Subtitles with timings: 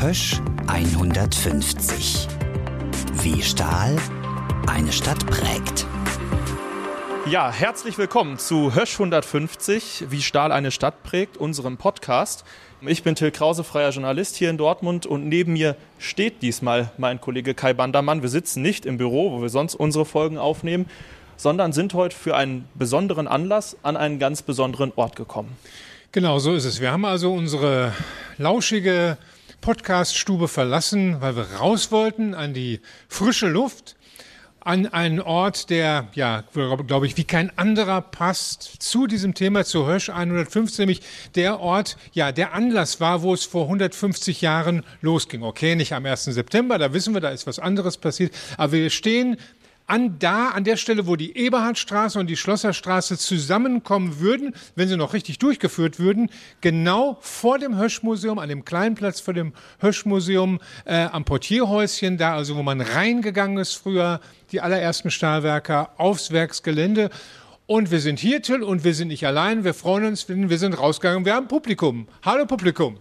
[0.00, 2.26] Hösch 150.
[3.20, 3.98] Wie Stahl
[4.66, 5.86] eine Stadt prägt.
[7.26, 12.44] Ja, herzlich willkommen zu Hösch 150, wie Stahl eine Stadt prägt, unserem Podcast.
[12.80, 17.20] Ich bin Till Krause, freier Journalist hier in Dortmund und neben mir steht diesmal mein
[17.20, 18.22] Kollege Kai Bandermann.
[18.22, 20.86] Wir sitzen nicht im Büro, wo wir sonst unsere Folgen aufnehmen,
[21.36, 25.58] sondern sind heute für einen besonderen Anlass an einen ganz besonderen Ort gekommen.
[26.12, 26.80] Genau, so ist es.
[26.80, 27.92] Wir haben also unsere
[28.38, 29.18] lauschige
[29.60, 33.96] Podcaststube verlassen, weil wir raus wollten an die frische Luft,
[34.60, 36.44] an einen Ort, der, ja,
[36.86, 41.02] glaube ich, wie kein anderer passt zu diesem Thema, zu Hösch 115, nämlich
[41.34, 45.42] der Ort, ja, der Anlass war, wo es vor 150 Jahren losging.
[45.42, 46.24] Okay, nicht am 1.
[46.24, 49.36] September, da wissen wir, da ist was anderes passiert, aber wir stehen
[49.90, 54.96] an da, an der Stelle, wo die Eberhardstraße und die Schlosserstraße zusammenkommen würden, wenn sie
[54.96, 60.60] noch richtig durchgeführt würden, genau vor dem Höschmuseum, an dem kleinen Platz vor dem Höschmuseum,
[60.84, 64.20] äh, am Portierhäuschen, da also, wo man reingegangen ist früher,
[64.52, 67.10] die allerersten Stahlwerker aufs Werksgelände.
[67.66, 69.64] Und wir sind hier, Till, und wir sind nicht allein.
[69.64, 71.24] Wir freuen uns, wir sind rausgegangen.
[71.24, 72.06] Wir haben Publikum.
[72.24, 72.98] Hallo Publikum.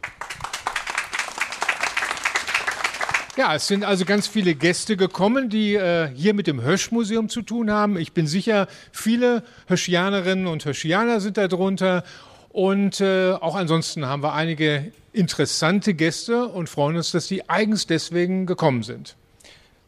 [3.40, 7.42] Ja, es sind also ganz viele Gäste gekommen, die äh, hier mit dem Hösch-Museum zu
[7.42, 7.98] tun haben.
[7.98, 12.04] Ich bin sicher, viele Höschianerinnen und Höschianer sind darunter.
[12.50, 17.88] Und äh, auch ansonsten haben wir einige interessante Gäste und freuen uns, dass die eigens
[17.88, 19.16] deswegen gekommen sind.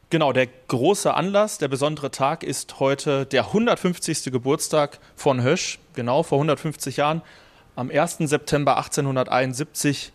[0.10, 4.32] Genau, der große Anlass, der besondere Tag ist heute der 150.
[4.32, 5.78] Geburtstag von Hösch.
[5.94, 7.22] Genau, vor 150 Jahren,
[7.76, 8.20] am 1.
[8.20, 10.14] September 1871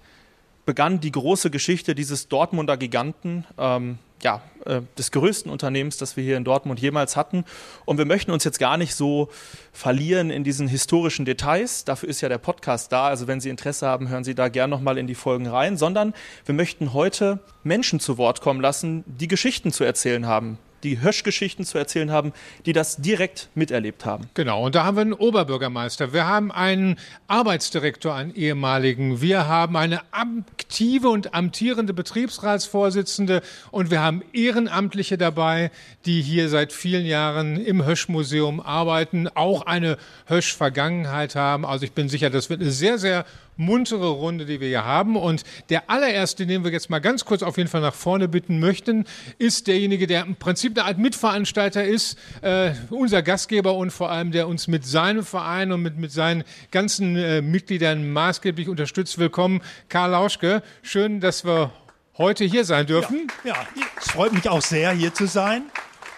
[0.67, 6.25] begann die große Geschichte dieses Dortmunder Giganten, ähm, ja, äh, des größten Unternehmens, das wir
[6.25, 7.45] hier in Dortmund jemals hatten.
[7.85, 9.29] Und wir möchten uns jetzt gar nicht so
[9.73, 11.85] verlieren in diesen historischen Details.
[11.85, 13.07] Dafür ist ja der Podcast da.
[13.07, 15.77] Also wenn Sie Interesse haben, hören Sie da gern nochmal in die Folgen rein.
[15.77, 16.15] Sondern
[16.45, 21.65] wir möchten heute Menschen zu Wort kommen lassen, die Geschichten zu erzählen haben, die Hösch-Geschichten
[21.65, 22.33] zu erzählen haben,
[22.65, 24.31] die das direkt miterlebt haben.
[24.35, 29.77] Genau, und da haben wir einen Oberbürgermeister, wir haben einen Arbeitsdirektor, einen ehemaligen, wir haben
[29.77, 35.71] eine aktive und amtierende Betriebsratsvorsitzende und wir haben Ehrenamtliche dabei,
[36.07, 41.67] die hier seit vielen Jahren im Hösch-Museum arbeiten, auch eine Hösch-Vergangenheit haben.
[41.67, 43.25] Also ich bin sicher, das wird eine sehr, sehr
[43.57, 45.17] muntere Runde, die wir hier haben.
[45.17, 48.61] Und der allererste, den wir jetzt mal ganz kurz auf jeden Fall nach vorne bitten
[48.61, 49.05] möchten,
[49.39, 54.31] ist derjenige, der im Prinzip eine Art Mitveranstalter ist, äh, unser Gastgeber und vor allem,
[54.31, 59.19] der uns mit seinem Verein und mit, mit seinen ganzen äh, Mitgliedern maßgeblich unterstützt.
[59.19, 60.63] Willkommen, Karl Lauschke.
[60.83, 61.73] Schön, dass wir
[62.19, 63.29] heute hier sein dürfen.
[63.45, 65.63] Ja, ja, es freut mich auch sehr, hier zu sein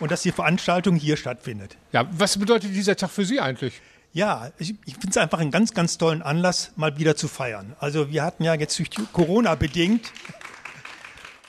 [0.00, 1.76] und dass die Veranstaltung hier stattfindet.
[1.92, 3.80] Ja, was bedeutet dieser Tag für Sie eigentlich?
[4.12, 7.76] Ja, ich, ich finde es einfach einen ganz, ganz tollen Anlass, mal wieder zu feiern.
[7.78, 10.12] Also wir hatten ja jetzt durch Corona bedingt,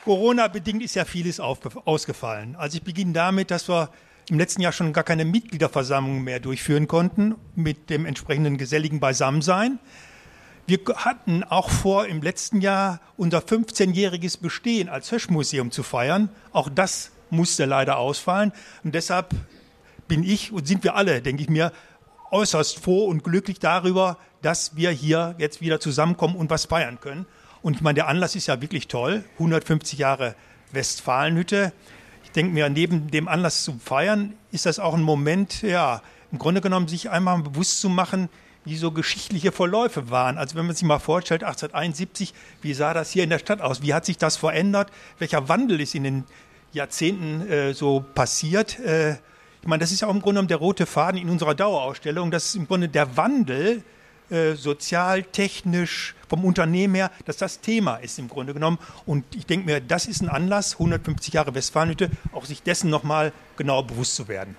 [0.03, 2.55] Corona bedingt ist ja vieles auf, ausgefallen.
[2.55, 3.91] Also ich beginne damit, dass wir
[4.29, 9.79] im letzten Jahr schon gar keine Mitgliederversammlung mehr durchführen konnten mit dem entsprechenden geselligen Beisammensein.
[10.67, 16.29] Wir hatten auch vor, im letzten Jahr unser 15-jähriges Bestehen als Höschmuseum zu feiern.
[16.51, 18.51] Auch das musste leider ausfallen.
[18.83, 19.33] Und deshalb
[20.07, 21.71] bin ich und sind wir alle, denke ich mir,
[22.31, 27.25] äußerst froh und glücklich darüber, dass wir hier jetzt wieder zusammenkommen und was feiern können.
[27.61, 29.23] Und ich meine, der Anlass ist ja wirklich toll.
[29.33, 30.35] 150 Jahre
[30.71, 31.73] Westfalenhütte.
[32.23, 36.01] Ich denke mir, neben dem Anlass zum Feiern ist das auch ein Moment, ja,
[36.31, 38.29] im Grunde genommen sich einmal bewusst zu machen,
[38.65, 40.37] wie so geschichtliche Verläufe waren.
[40.37, 43.81] Also wenn man sich mal vorstellt, 1871, wie sah das hier in der Stadt aus?
[43.81, 44.91] Wie hat sich das verändert?
[45.17, 46.23] Welcher Wandel ist in den
[46.71, 48.79] Jahrzehnten äh, so passiert?
[48.79, 49.15] Äh,
[49.61, 52.31] ich meine, das ist ja auch im Grunde genommen der rote Faden in unserer Dauerausstellung.
[52.31, 53.83] Das ist im Grunde der Wandel
[54.29, 58.77] äh, sozial, technisch, vom Unternehmen her, dass das Thema ist im Grunde genommen.
[59.07, 63.33] Und ich denke mir, das ist ein Anlass, 150 Jahre Westfalenhütte, auch sich dessen nochmal
[63.57, 64.55] genauer bewusst zu werden.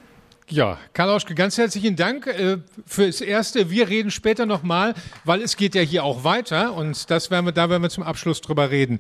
[0.49, 3.71] Ja, Karl Auschke, ganz herzlichen Dank äh, fürs Erste.
[3.71, 4.95] Wir reden später nochmal,
[5.25, 8.03] weil es geht ja hier auch weiter und das werden wir, da werden wir zum
[8.03, 8.99] Abschluss drüber reden.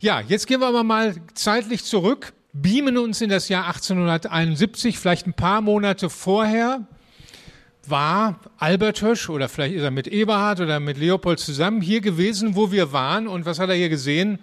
[0.00, 5.26] Ja, jetzt gehen wir aber mal zeitlich zurück beamen uns in das Jahr 1871, vielleicht
[5.26, 6.86] ein paar Monate vorher,
[7.86, 12.54] war Albert Hösch oder vielleicht ist er mit Eberhard oder mit Leopold zusammen hier gewesen,
[12.54, 13.26] wo wir waren.
[13.26, 14.38] Und was hat er hier gesehen?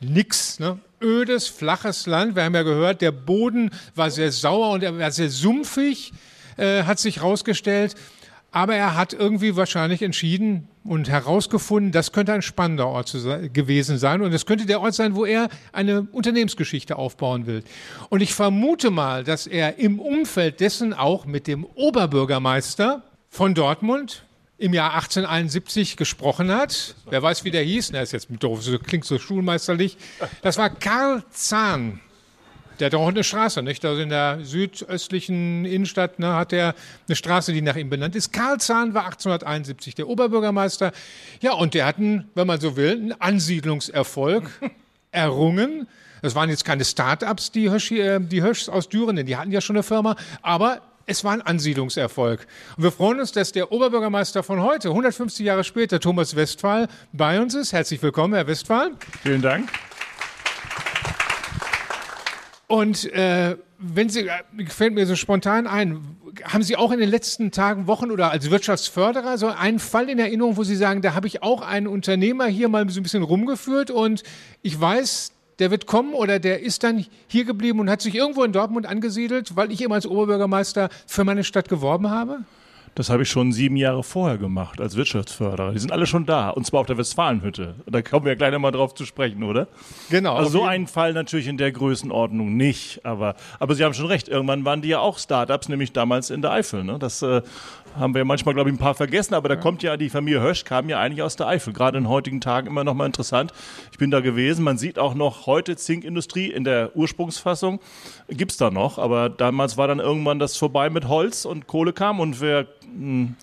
[0.00, 0.78] Nix, ne?
[1.02, 2.36] Ödes, flaches Land.
[2.36, 6.12] Wir haben ja gehört, der Boden war sehr sauer und er war sehr sumpfig,
[6.56, 7.94] äh, hat sich rausgestellt.
[8.56, 13.12] Aber er hat irgendwie wahrscheinlich entschieden und herausgefunden, das könnte ein spannender Ort
[13.52, 14.22] gewesen sein.
[14.22, 17.62] Und es könnte der Ort sein, wo er eine Unternehmensgeschichte aufbauen will.
[18.08, 24.24] Und ich vermute mal, dass er im Umfeld dessen auch mit dem Oberbürgermeister von Dortmund,
[24.56, 26.94] im Jahr 1871 gesprochen hat.
[27.10, 27.90] Wer weiß, wie der hieß?
[27.92, 29.98] Na, ist jetzt doof, klingt so schulmeisterlich.
[30.40, 32.00] Das war Karl Zahn.
[32.78, 33.84] Der hat auch eine Straße, nicht?
[33.84, 36.74] Also in der südöstlichen Innenstadt ne, hat er
[37.08, 38.32] eine Straße, die nach ihm benannt ist.
[38.32, 40.92] Karl Zahn war 1871 der Oberbürgermeister.
[41.40, 44.50] Ja, und der hat einen, wenn man so will, einen Ansiedlungserfolg
[45.10, 45.88] errungen.
[46.22, 49.60] Das waren jetzt keine Start-ups, die, Hirsch, äh, die Hirschs aus Düren, die hatten ja
[49.60, 52.46] schon eine Firma, aber es war ein Ansiedlungserfolg.
[52.76, 57.40] Und wir freuen uns, dass der Oberbürgermeister von heute, 150 Jahre später, Thomas Westphal, bei
[57.40, 57.72] uns ist.
[57.72, 58.90] Herzlich willkommen, Herr Westphal.
[59.22, 59.70] Vielen Dank.
[62.68, 67.08] Und äh, wenn Sie, äh, fällt mir so spontan ein, haben Sie auch in den
[67.08, 71.14] letzten Tagen, Wochen oder als Wirtschaftsförderer so einen Fall in Erinnerung, wo Sie sagen, da
[71.14, 74.22] habe ich auch einen Unternehmer hier mal so ein bisschen rumgeführt und
[74.62, 78.42] ich weiß, der wird kommen oder der ist dann hier geblieben und hat sich irgendwo
[78.42, 82.40] in Dortmund angesiedelt, weil ich eben als Oberbürgermeister für meine Stadt geworben habe?
[82.96, 85.72] Das habe ich schon sieben Jahre vorher gemacht als Wirtschaftsförderer.
[85.72, 86.48] Die sind alle schon da.
[86.48, 87.74] Und zwar auf der Westfalenhütte.
[87.84, 89.68] Da kommen wir ja gleich nochmal drauf zu sprechen, oder?
[90.08, 90.34] Genau.
[90.34, 93.04] Also so einen Fall natürlich in der Größenordnung nicht.
[93.04, 94.28] Aber, aber Sie haben schon recht.
[94.28, 96.84] Irgendwann waren die ja auch Startups, nämlich damals in der Eifel.
[96.84, 96.98] Ne?
[96.98, 97.42] Das äh,
[97.98, 99.34] haben wir manchmal, glaube ich, ein paar vergessen.
[99.34, 101.74] Aber da kommt ja die Familie Hösch, kam ja eigentlich aus der Eifel.
[101.74, 103.52] Gerade in heutigen Tagen immer noch mal interessant.
[103.92, 104.64] Ich bin da gewesen.
[104.64, 107.78] Man sieht auch noch heute Zinkindustrie in der Ursprungsfassung.
[108.28, 108.96] Gibt's da noch.
[108.98, 112.20] Aber damals war dann irgendwann das vorbei mit Holz und Kohle kam.
[112.20, 112.66] Und wer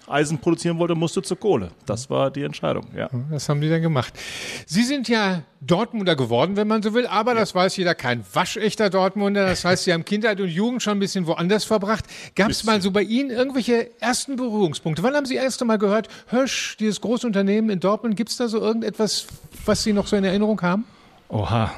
[0.07, 1.71] Eisen produzieren wollte, musste zur Kohle.
[1.85, 3.09] Das war die Entscheidung, ja.
[3.29, 4.13] Das haben die dann gemacht.
[4.65, 7.39] Sie sind ja Dortmunder geworden, wenn man so will, aber ja.
[7.39, 9.45] das weiß jeder, kein waschechter Dortmunder.
[9.45, 12.05] Das heißt, Sie haben Kindheit und Jugend schon ein bisschen woanders verbracht.
[12.35, 15.03] Gab es mal so bei Ihnen irgendwelche ersten Berührungspunkte?
[15.03, 18.47] Wann haben Sie erst einmal gehört, Hösch, dieses große Unternehmen in Dortmund, gibt es da
[18.47, 19.27] so irgendetwas,
[19.65, 20.85] was Sie noch so in Erinnerung haben?
[21.29, 21.71] Oha,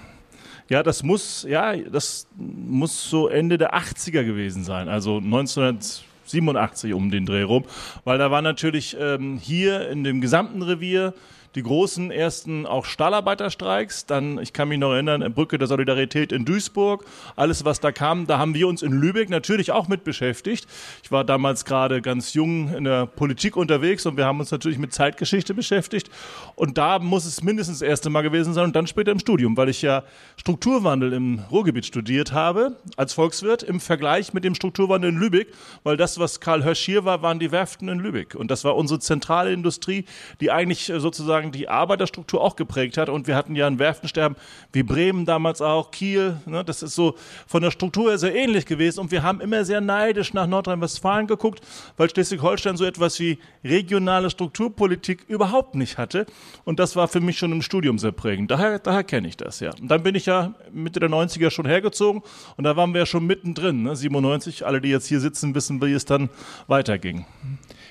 [0.69, 4.89] ja, das muss, ja, das muss so Ende der 80er gewesen sein.
[4.89, 6.03] Also 1900
[6.35, 7.63] 87 um den Dreh rum,
[8.03, 11.13] weil da war natürlich ähm, hier in dem gesamten Revier
[11.55, 16.43] die großen ersten auch Stahlarbeiterstreiks, dann, ich kann mich noch erinnern, Brücke der Solidarität in
[16.43, 17.05] Duisburg,
[17.35, 20.67] alles was da kam, da haben wir uns in Lübeck natürlich auch mit beschäftigt.
[21.03, 24.77] Ich war damals gerade ganz jung in der Politik unterwegs und wir haben uns natürlich
[24.77, 26.09] mit Zeitgeschichte beschäftigt.
[26.55, 29.55] Und da muss es mindestens das erste Mal gewesen sein und dann später im Studium,
[29.55, 30.03] weil ich ja
[30.37, 35.53] Strukturwandel im Ruhrgebiet studiert habe als Volkswirt im Vergleich mit dem Strukturwandel in Lübeck,
[35.83, 38.35] weil das, was Karl Hösch hier war, waren die Werften in Lübeck.
[38.35, 40.05] Und das war unsere zentrale Industrie,
[40.41, 43.09] die eigentlich sozusagen sozusagen die Arbeiterstruktur auch geprägt hat.
[43.09, 44.37] Und wir hatten ja ein Werftensterben
[44.71, 46.37] wie Bremen damals auch, Kiel.
[46.45, 46.63] Ne?
[46.63, 47.15] Das ist so
[47.47, 48.99] von der Struktur her sehr ähnlich gewesen.
[48.99, 51.61] Und wir haben immer sehr neidisch nach Nordrhein-Westfalen geguckt,
[51.97, 56.25] weil Schleswig-Holstein so etwas wie regionale Strukturpolitik überhaupt nicht hatte.
[56.63, 58.51] Und das war für mich schon im Studium sehr prägend.
[58.51, 59.71] Daher, daher kenne ich das ja.
[59.79, 62.21] Und dann bin ich ja Mitte der 90er schon hergezogen.
[62.57, 63.95] Und da waren wir ja schon mittendrin, ne?
[63.95, 64.65] 97.
[64.65, 66.29] Alle, die jetzt hier sitzen, wissen, wie es dann
[66.67, 67.25] weiterging.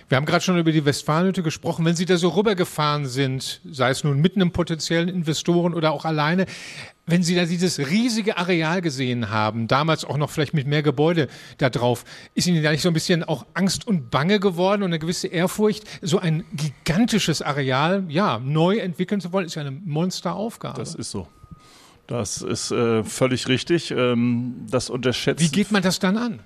[0.08, 1.84] Wir haben gerade schon über die Westfalenhütte gesprochen.
[1.84, 6.04] Wenn Sie da so rübergefahren sind, sei es nun mit einem potenziellen Investoren oder auch
[6.04, 6.46] alleine,
[7.06, 11.28] wenn Sie da dieses riesige Areal gesehen haben, damals auch noch vielleicht mit mehr Gebäude
[11.58, 12.04] da drauf,
[12.34, 15.28] ist Ihnen da nicht so ein bisschen auch Angst und Bange geworden und eine gewisse
[15.28, 20.78] Ehrfurcht, so ein gigantisches Areal, ja, neu entwickeln zu wollen, ist ja eine Monsteraufgabe.
[20.78, 21.28] Das ist so.
[22.06, 23.90] Das ist äh, völlig richtig.
[23.90, 25.40] Ähm, das unterschätzt.
[25.40, 26.40] Wie geht man das dann an?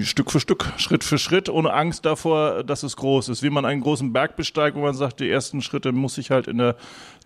[0.00, 3.42] Stück für Stück, Schritt für Schritt, ohne Angst davor, dass es groß ist.
[3.42, 6.46] Wie man einen großen Berg besteigt, wo man sagt, die ersten Schritte muss ich halt
[6.46, 6.76] in der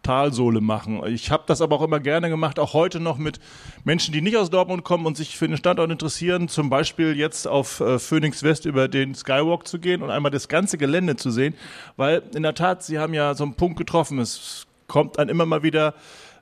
[0.03, 1.03] Talsohle machen.
[1.07, 3.41] Ich habe das aber auch immer gerne gemacht, auch heute noch mit
[3.85, 7.47] Menschen, die nicht aus Dortmund kommen und sich für den Standort interessieren, zum Beispiel jetzt
[7.47, 11.31] auf äh, Phoenix West über den Skywalk zu gehen und einmal das ganze Gelände zu
[11.31, 11.55] sehen,
[11.97, 15.47] weil in der Tat, Sie haben ja so einen Punkt getroffen, es kommt dann immer
[15.47, 15.95] mal wieder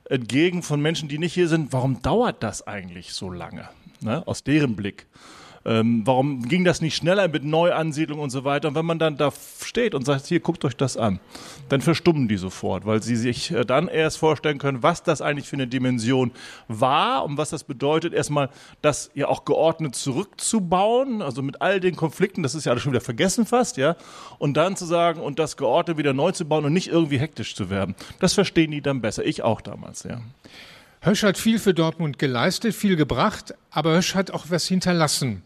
[0.05, 3.69] entgegen von Menschen, die nicht hier sind, warum dauert das eigentlich so lange?
[4.01, 4.25] Ne?
[4.25, 5.07] Aus deren Blick.
[5.65, 8.69] Ähm, warum ging das nicht schneller mit Neuansiedlung und so weiter?
[8.69, 9.31] Und wenn man dann da
[9.63, 11.19] steht und sagt, hier, guckt euch das an,
[11.67, 15.47] dann verstummen die sofort, weil sie sich äh, dann erst vorstellen können, was das eigentlich
[15.47, 16.31] für eine Dimension
[16.67, 18.49] war und was das bedeutet, erstmal
[18.81, 22.93] das ja auch geordnet zurückzubauen, also mit all den Konflikten, das ist ja alles schon
[22.93, 23.95] wieder vergessen fast, ja,
[24.37, 27.55] und dann zu sagen und das geordnet wieder neu zu bauen und nicht irgendwie hektisch
[27.55, 27.95] zu werden.
[28.19, 29.25] Das verstehen die dann besser.
[29.25, 30.21] Ich auch damals, ja.
[31.01, 35.43] Hösch hat viel für Dortmund geleistet, viel gebracht, aber Hösch hat auch was hinterlassen.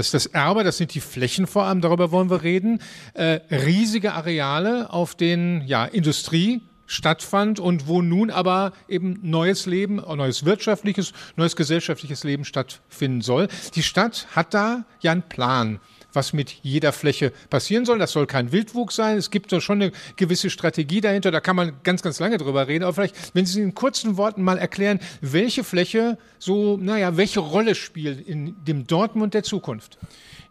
[0.00, 2.80] Das ist das Erbe, das sind die Flächen vor allem, darüber wollen wir reden.
[3.12, 9.96] Äh, riesige Areale, auf denen ja Industrie stattfand und wo nun aber eben neues Leben,
[9.96, 13.48] neues wirtschaftliches, neues gesellschaftliches Leben stattfinden soll.
[13.74, 15.80] Die Stadt hat da ja einen Plan
[16.12, 17.98] was mit jeder Fläche passieren soll.
[17.98, 19.16] Das soll kein Wildwuchs sein.
[19.16, 21.30] Es gibt doch schon eine gewisse Strategie dahinter.
[21.30, 22.84] Da kann man ganz, ganz lange drüber reden.
[22.84, 27.74] Aber vielleicht, wenn Sie in kurzen Worten mal erklären, welche Fläche so, naja, welche Rolle
[27.74, 29.98] spielt in dem Dortmund der Zukunft?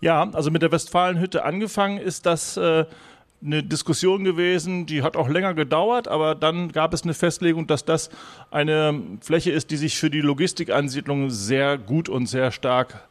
[0.02, 2.86] Ja, also mit der Westfalenhütte angefangen ist das äh,
[3.44, 7.86] eine Diskussion gewesen, die hat auch länger gedauert, aber dann gab es eine Festlegung, dass
[7.86, 8.10] das
[8.52, 13.08] eine Fläche ist, die sich für die Logistikansiedlung sehr gut und sehr stark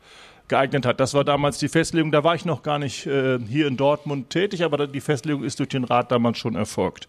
[0.49, 1.01] geeignet hat.
[1.01, 4.31] Das war damals die Festlegung, da war ich noch gar nicht äh, hier in Dortmund
[4.31, 7.09] tätig, aber die Festlegung ist durch den Rat damals schon erfolgt.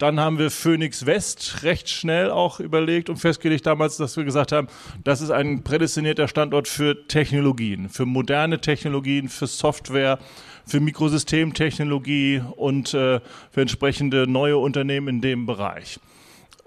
[0.00, 4.50] Dann haben wir Phoenix West recht schnell auch überlegt und festgelegt damals, dass wir gesagt
[4.50, 4.68] haben,
[5.04, 10.18] das ist ein prädestinierter Standort für Technologien, für moderne Technologien, für Software,
[10.64, 16.00] für Mikrosystemtechnologie und äh, für entsprechende neue Unternehmen in dem Bereich.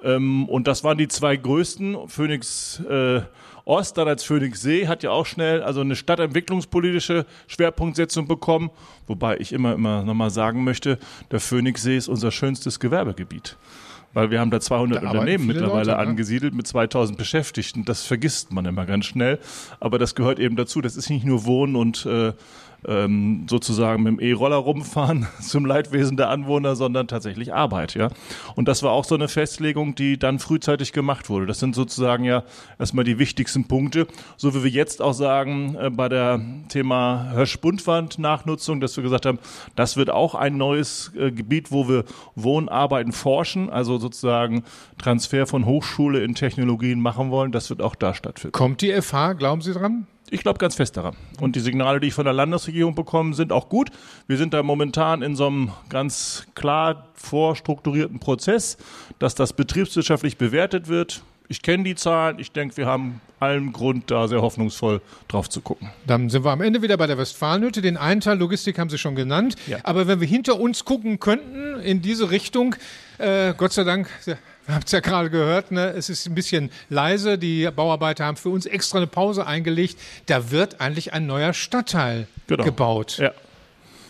[0.03, 2.07] Ähm, und das waren die zwei größten.
[2.07, 3.21] Phoenix äh,
[3.65, 8.71] Ost, dann als Phoenix See, hat ja auch schnell also eine stadtentwicklungspolitische Schwerpunktsetzung bekommen.
[9.07, 10.99] Wobei ich immer, immer nochmal sagen möchte,
[11.31, 13.57] der Phoenix See ist unser schönstes Gewerbegebiet
[14.13, 17.83] weil wir haben da 200 da Unternehmen mittlerweile Leute, angesiedelt mit 2000 Beschäftigten.
[17.83, 19.39] Das vergisst man immer ganz schnell,
[19.79, 20.81] aber das gehört eben dazu.
[20.81, 22.33] Das ist nicht nur Wohnen und äh,
[22.87, 28.09] ähm, sozusagen mit dem E-Roller rumfahren zum Leidwesen der Anwohner, sondern tatsächlich Arbeit, ja.
[28.55, 31.45] Und das war auch so eine Festlegung, die dann frühzeitig gemacht wurde.
[31.45, 32.43] Das sind sozusagen ja
[32.79, 38.79] erstmal die wichtigsten Punkte, so wie wir jetzt auch sagen äh, bei der Thema Hirsch-Buntwand-Nachnutzung,
[38.79, 39.39] dass wir gesagt haben,
[39.75, 44.63] das wird auch ein neues äh, Gebiet, wo wir Wohnen, Arbeiten, Forschen, also sozusagen
[44.97, 47.51] Transfer von Hochschule in Technologien machen wollen.
[47.51, 48.53] Das wird auch da stattfinden.
[48.53, 50.07] Kommt die FH, glauben Sie dran?
[50.33, 51.15] Ich glaube ganz fest daran.
[51.39, 53.91] Und die Signale, die ich von der Landesregierung bekomme, sind auch gut.
[54.25, 58.77] Wir sind da momentan in so einem ganz klar vorstrukturierten Prozess,
[59.19, 61.21] dass das betriebswirtschaftlich bewertet wird.
[61.49, 62.39] Ich kenne die Zahlen.
[62.39, 65.91] Ich denke, wir haben allen Grund, da sehr hoffnungsvoll drauf zu gucken.
[66.07, 67.83] Dann sind wir am Ende wieder bei der Westfalenhütte.
[67.83, 69.55] Den einen Teil Logistik haben Sie schon genannt.
[69.67, 69.77] Ja.
[69.83, 72.75] Aber wenn wir hinter uns gucken könnten in diese Richtung,
[73.19, 74.09] äh, Gott sei Dank
[74.65, 75.89] wir haben es ja gerade gehört, ne?
[75.89, 77.37] es ist ein bisschen leise.
[77.37, 79.97] Die Bauarbeiter haben für uns extra eine Pause eingelegt.
[80.27, 82.63] Da wird eigentlich ein neuer Stadtteil genau.
[82.63, 83.17] gebaut.
[83.17, 83.31] Ja,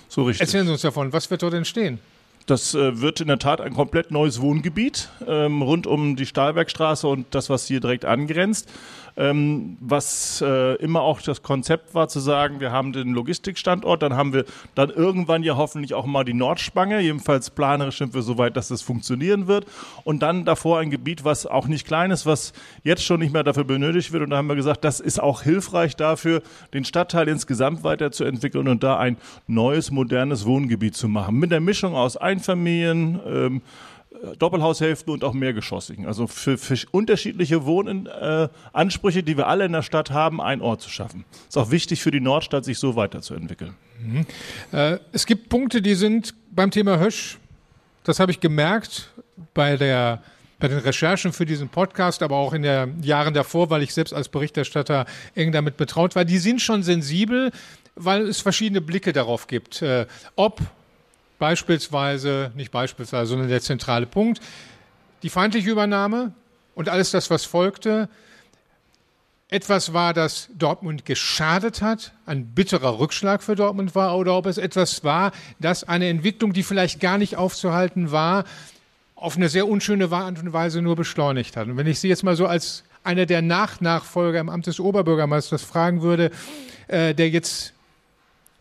[0.09, 0.41] so richtig.
[0.41, 1.99] Erzählen Sie uns davon, was wird dort entstehen?
[2.45, 7.07] Das äh, wird in der Tat ein komplett neues Wohngebiet ähm, rund um die Stahlbergstraße
[7.07, 8.69] und das, was hier direkt angrenzt.
[9.15, 14.15] Ähm, was äh, immer auch das Konzept war, zu sagen, wir haben den Logistikstandort, dann
[14.15, 16.99] haben wir dann irgendwann ja hoffentlich auch mal die Nordspange.
[16.99, 19.65] Jedenfalls planerisch sind wir so weit, dass das funktionieren wird.
[20.03, 22.53] Und dann davor ein Gebiet, was auch nicht klein ist, was
[22.83, 24.23] jetzt schon nicht mehr dafür benötigt wird.
[24.23, 26.41] Und da haben wir gesagt, das ist auch hilfreich dafür,
[26.73, 29.17] den Stadtteil insgesamt weiterzuentwickeln und da ein
[29.47, 31.37] neues, modernes Wohngebiet zu machen.
[31.37, 33.61] Mit der Mischung aus Einfamilien, ähm,
[34.39, 36.05] Doppelhaushälften und auch mehrgeschossigen.
[36.05, 40.81] Also für, für unterschiedliche Wohnansprüche, äh, die wir alle in der Stadt haben, einen Ort
[40.81, 41.25] zu schaffen.
[41.47, 43.75] Ist auch wichtig für die Nordstadt, sich so weiterzuentwickeln.
[44.01, 44.25] Mhm.
[44.71, 47.37] Äh, es gibt Punkte, die sind beim Thema Hösch,
[48.03, 49.09] das habe ich gemerkt
[49.53, 50.21] bei der
[50.59, 54.13] bei den Recherchen für diesen Podcast, aber auch in den Jahren davor, weil ich selbst
[54.13, 57.51] als Berichterstatter eng damit betraut war, die sind schon sensibel,
[57.95, 60.05] weil es verschiedene Blicke darauf gibt, äh,
[60.37, 60.61] ob
[61.43, 64.39] beispielsweise, nicht beispielsweise, sondern der zentrale Punkt,
[65.23, 66.31] die feindliche Übernahme
[66.73, 68.07] und alles das, was folgte,
[69.49, 74.57] etwas war, das Dortmund geschadet hat, ein bitterer Rückschlag für Dortmund war, oder ob es
[74.57, 78.45] etwas war, das eine Entwicklung, die vielleicht gar nicht aufzuhalten war,
[79.13, 81.67] auf eine sehr unschöne Art und Weise nur beschleunigt hat.
[81.67, 85.61] Und wenn ich Sie jetzt mal so als einer der Nachnachfolger im Amt des Oberbürgermeisters
[85.61, 86.31] fragen würde,
[86.87, 87.73] äh, der jetzt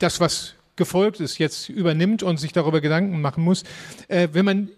[0.01, 3.63] das, was gefolgt ist, jetzt übernimmt und sich darüber Gedanken machen muss.
[4.09, 4.69] Äh, wenn man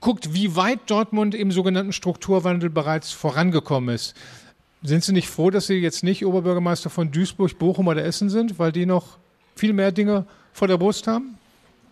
[0.00, 4.14] guckt, wie weit Dortmund im sogenannten Strukturwandel bereits vorangekommen ist,
[4.82, 8.58] sind Sie nicht froh, dass Sie jetzt nicht Oberbürgermeister von Duisburg, Bochum oder Essen sind,
[8.58, 9.18] weil die noch
[9.54, 11.38] viel mehr Dinge vor der Brust haben?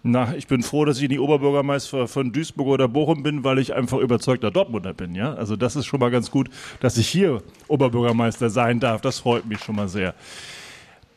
[0.07, 3.75] Na, ich bin froh, dass ich nicht Oberbürgermeister von Duisburg oder Bochum bin, weil ich
[3.75, 5.33] einfach überzeugter Dortmunder bin, ja.
[5.33, 9.01] Also das ist schon mal ganz gut, dass ich hier Oberbürgermeister sein darf.
[9.01, 10.15] Das freut mich schon mal sehr.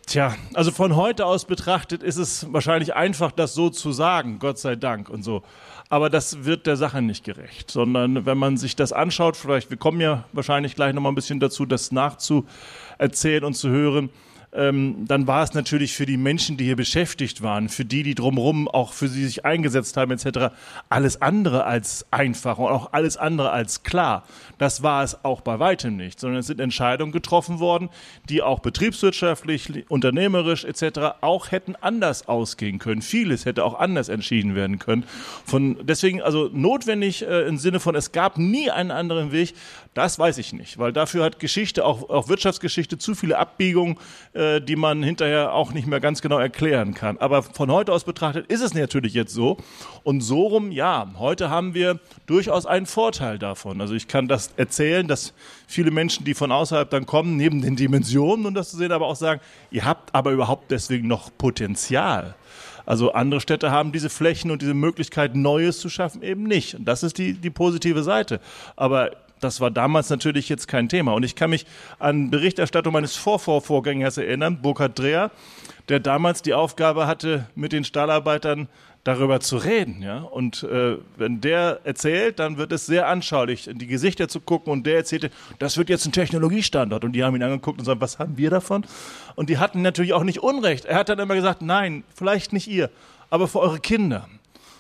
[0.08, 4.58] Tja, also von heute aus betrachtet ist es wahrscheinlich einfach, das so zu sagen, Gott
[4.58, 5.44] sei Dank und so.
[5.90, 9.76] Aber das wird der Sache nicht gerecht, sondern wenn man sich das anschaut, vielleicht, wir
[9.76, 14.10] kommen ja wahrscheinlich gleich nochmal ein bisschen dazu, das nachzuerzählen und zu hören,
[14.54, 18.16] ähm, dann war es natürlich für die Menschen, die hier beschäftigt waren, für die, die
[18.16, 20.56] drumherum auch für sie sich eingesetzt haben, etc.,
[20.90, 24.24] alles andere als einfach und auch alles andere als klar.
[24.58, 27.90] Das war es auch bei weitem nicht, sondern es sind Entscheidungen getroffen worden,
[28.30, 31.18] die auch betriebswirtschaftlich, unternehmerisch etc.
[31.22, 33.02] auch hätten anders ausgehen können.
[33.02, 35.04] Vieles hätte auch anders entschieden werden können.
[35.46, 39.54] Von, deswegen also notwendig äh, im Sinne von, es gab nie einen anderen Weg,
[39.94, 43.98] das weiß ich nicht, weil dafür hat Geschichte, auch, auch Wirtschaftsgeschichte, zu viele Abbiegungen,
[44.38, 47.18] äh, die man hinterher auch nicht mehr ganz genau erklären kann.
[47.18, 49.58] Aber von heute aus betrachtet ist es natürlich jetzt so.
[50.04, 53.82] Und so rum, ja, heute haben wir durchaus einen Vorteil davon.
[53.82, 55.34] Also ich kann das erzählen, dass
[55.66, 59.08] viele Menschen, die von außerhalb dann kommen, neben den Dimensionen und das zu sehen, aber
[59.08, 59.42] auch sagen,
[59.72, 62.36] ihr habt aber überhaupt deswegen noch Potenzial.
[62.86, 66.76] Also andere Städte haben diese Flächen und diese Möglichkeit, Neues zu schaffen, eben nicht.
[66.76, 68.40] Und das ist die, die positive Seite.
[68.76, 71.14] Aber das war damals natürlich jetzt kein Thema.
[71.14, 71.66] Und ich kann mich
[72.00, 75.32] an Berichterstattung meines Vorvorvorgängers erinnern, Burkhard Dreher,
[75.90, 78.68] der damals die Aufgabe hatte, mit den Stahlarbeitern
[79.04, 80.02] darüber zu reden.
[80.02, 80.20] Ja?
[80.20, 84.74] Und äh, wenn der erzählt, dann wird es sehr anschaulich, in die Gesichter zu gucken.
[84.74, 87.06] Und der erzählte, das wird jetzt ein Technologiestandort.
[87.06, 88.86] Und die haben ihn angeguckt und sagen, was haben wir davon?
[89.36, 90.86] Und die hatten natürlich auch nicht Unrecht.
[90.86, 92.90] Er hat dann immer gesagt, nein, vielleicht nicht ihr,
[93.30, 94.28] aber für eure Kinder.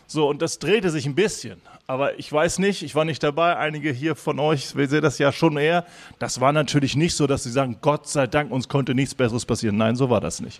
[0.07, 1.61] So, und das drehte sich ein bisschen.
[1.89, 3.55] Aber ich weiß nicht, ich war nicht dabei.
[3.55, 5.85] Einige hier von euch sehen das ja schon eher.
[6.19, 9.45] Das war natürlich nicht so, dass sie sagen, Gott sei Dank, uns konnte nichts Besseres
[9.45, 9.77] passieren.
[9.77, 10.59] Nein, so war das nicht.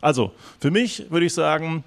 [0.00, 1.82] Also, für mich würde ich sagen,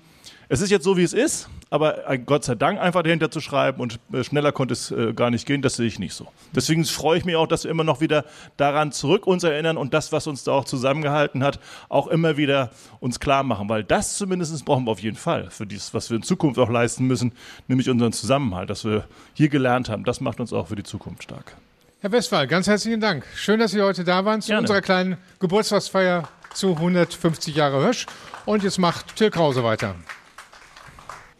[0.50, 3.81] es ist jetzt so, wie es ist, aber Gott sei Dank einfach dahinter zu schreiben
[3.81, 6.27] und äh, schneller konnte es äh, gar nicht gehen, das sehe ich nicht so.
[6.55, 8.25] Deswegen freue ich mich auch, dass wir immer noch wieder
[8.57, 11.59] daran zurück uns erinnern und das, was uns da auch zusammengehalten hat,
[11.89, 15.65] auch immer wieder uns klar machen, weil das zumindest brauchen wir auf jeden Fall für
[15.65, 17.33] dieses, was wir in Zukunft auch leisten müssen,
[17.67, 20.03] nämlich unseren Zusammenhalt, dass wir hier gelernt haben.
[20.03, 21.55] Das macht uns auch für die Zukunft stark.
[22.01, 23.25] Herr Westphal, ganz herzlichen Dank.
[23.33, 24.62] Schön, dass Sie heute da waren zu Gerne.
[24.62, 28.05] unserer kleinen Geburtstagsfeier zu 150 Jahre Hösch.
[28.45, 29.95] Und jetzt macht Till Krause weiter.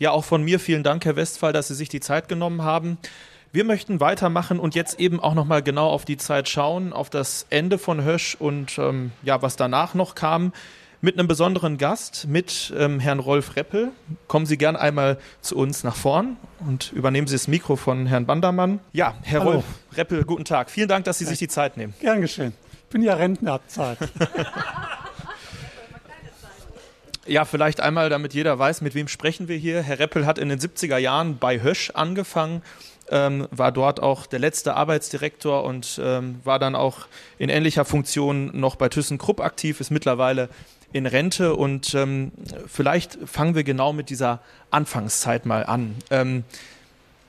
[0.03, 2.98] Ja, auch von mir vielen Dank, Herr Westphal, dass Sie sich die Zeit genommen haben.
[3.53, 7.45] Wir möchten weitermachen und jetzt eben auch nochmal genau auf die Zeit schauen, auf das
[7.50, 10.51] Ende von Hösch und ähm, ja, was danach noch kam.
[11.00, 13.91] Mit einem besonderen Gast, mit ähm, Herrn Rolf Reppel.
[14.27, 16.36] Kommen Sie gern einmal zu uns nach vorn
[16.67, 18.81] und übernehmen Sie das Mikro von Herrn Bandermann.
[18.91, 19.51] Ja, Herr Hallo.
[19.51, 20.69] Rolf Reppel, guten Tag.
[20.69, 21.93] Vielen Dank, dass Sie sich die Zeit nehmen.
[22.01, 22.51] Gern geschehen.
[22.74, 24.00] Ich bin ja Rentner, Zeit.
[27.25, 29.82] Ja, vielleicht einmal, damit jeder weiß, mit wem sprechen wir hier.
[29.82, 32.62] Herr Reppel hat in den 70er Jahren bei Hösch angefangen,
[33.10, 38.51] ähm, war dort auch der letzte Arbeitsdirektor und ähm, war dann auch in ähnlicher Funktion
[38.60, 40.50] noch bei ThyssenKrupp aktiv, ist mittlerweile
[40.92, 42.34] in Rente und ähm,
[42.68, 44.39] vielleicht fangen wir genau mit dieser
[44.70, 45.96] Anfangszeit mal an.
[46.12, 46.44] Ähm,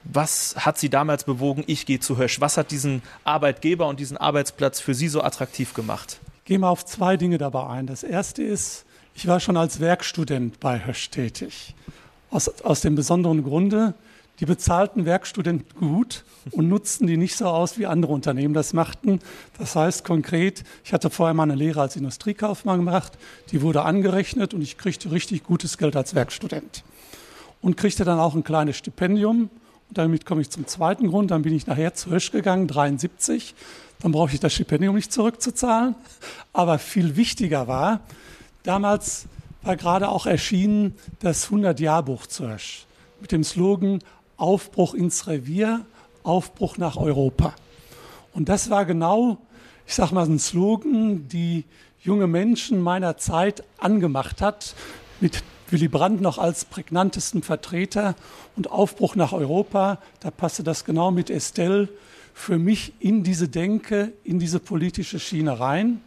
[0.03, 2.41] was hat Sie damals bewogen, ich gehe zu Hösch?
[2.41, 6.19] Was hat diesen Arbeitgeber und diesen Arbeitsplatz für Sie so attraktiv gemacht?
[6.45, 7.87] Gehen wir auf zwei Dinge dabei ein.
[7.87, 11.75] Das erste ist, ich war schon als Werkstudent bei Hösch tätig.
[12.31, 13.95] Aus, aus dem besonderen Grunde,
[14.41, 19.21] die bezahlten Werkstudenten gut und nutzten die nicht so aus, wie andere Unternehmen das machten.
[19.59, 23.13] Das heißt konkret, ich hatte vorher mal eine Lehre als Industriekaufmann gemacht,
[23.53, 26.83] die wurde angerechnet und ich kriegte richtig gutes Geld als Werkstudent.
[27.61, 29.49] Und kriegte dann auch ein kleines Stipendium.
[29.89, 31.31] Und damit komme ich zum zweiten Grund.
[31.31, 33.55] Dann bin ich nachher zu Hösch gegangen, 73.
[34.01, 35.95] Dann brauche ich das Stipendium nicht zurückzuzahlen.
[36.53, 38.01] Aber viel wichtiger war,
[38.65, 39.27] Damals
[39.63, 42.87] war gerade auch erschienen das 100-Jahr-Buch Zürich
[43.21, 43.99] mit dem Slogan
[44.39, 45.85] Aufbruch ins Revier,
[46.23, 47.55] Aufbruch nach Europa.
[48.33, 49.37] Und das war genau,
[49.87, 51.65] ich sag mal, ein Slogan, die
[52.01, 54.75] junge Menschen meiner Zeit angemacht hat,
[55.21, 58.15] mit Willy Brandt noch als prägnantesten Vertreter
[58.57, 59.99] und Aufbruch nach Europa.
[60.21, 61.91] Da passte das genau mit Estelle
[62.33, 66.01] für mich in diese Denke, in diese politische Schiene rein.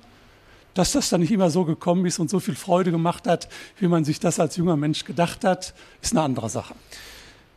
[0.77, 3.87] Dass das dann nicht immer so gekommen ist und so viel Freude gemacht hat, wie
[3.87, 6.75] man sich das als junger Mensch gedacht hat, ist eine andere Sache.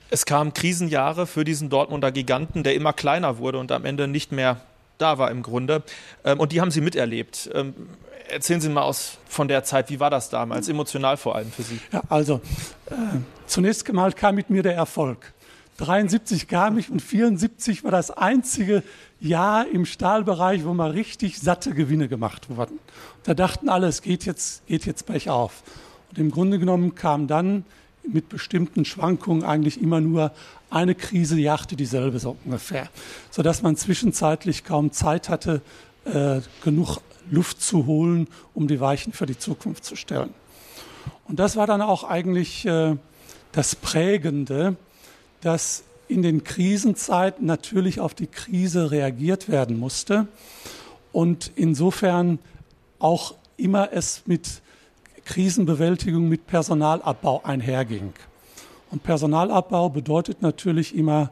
[0.08, 4.32] Es kamen Krisenjahre für diesen Dortmunder Giganten, der immer kleiner wurde und am Ende nicht
[4.32, 4.62] mehr
[4.96, 5.82] da war im Grunde.
[6.24, 7.50] Ähm, und die haben Sie miterlebt.
[7.52, 7.74] Ähm,
[8.30, 11.62] erzählen Sie mal aus von der Zeit, wie war das damals, emotional vor allem für
[11.62, 11.78] Sie?
[11.92, 12.40] Ja, also
[12.86, 12.94] äh,
[13.46, 15.34] zunächst einmal kam mit mir der Erfolg.
[15.80, 18.82] 73 kam ich und 74 war das einzige
[19.18, 22.78] Jahr im Stahlbereich, wo mal richtig satte Gewinne gemacht wurden.
[23.24, 25.62] Da dachten alle, es geht jetzt, geht jetzt bergauf.
[26.10, 27.64] Und im Grunde genommen kam dann
[28.06, 30.32] mit bestimmten Schwankungen eigentlich immer nur
[30.68, 32.88] eine Krise jagte dieselbe so ungefähr,
[33.30, 35.62] sodass man zwischenzeitlich kaum Zeit hatte,
[36.04, 36.98] äh, genug
[37.30, 40.34] Luft zu holen, um die Weichen für die Zukunft zu stellen.
[41.26, 42.96] Und das war dann auch eigentlich äh,
[43.52, 44.76] das Prägende,
[45.40, 50.26] dass in den Krisenzeiten natürlich auf die Krise reagiert werden musste
[51.12, 52.38] und insofern
[52.98, 54.62] auch immer es mit
[55.24, 58.12] Krisenbewältigung mit Personalabbau einherging.
[58.90, 61.30] Und Personalabbau bedeutet natürlich immer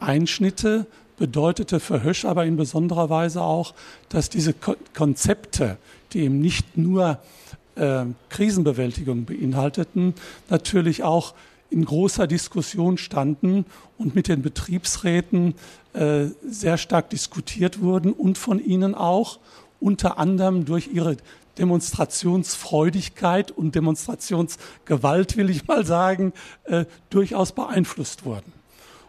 [0.00, 3.74] Einschnitte, bedeutete für Hösch aber in besonderer Weise auch,
[4.08, 4.54] dass diese
[4.94, 5.76] Konzepte,
[6.12, 7.18] die eben nicht nur
[7.76, 10.14] äh, Krisenbewältigung beinhalteten,
[10.48, 11.34] natürlich auch
[11.70, 13.64] in großer Diskussion standen
[13.96, 15.54] und mit den Betriebsräten
[15.92, 19.38] äh, sehr stark diskutiert wurden und von ihnen auch
[19.80, 21.16] unter anderem durch ihre
[21.58, 26.32] Demonstrationsfreudigkeit und Demonstrationsgewalt, will ich mal sagen,
[26.64, 28.52] äh, durchaus beeinflusst wurden.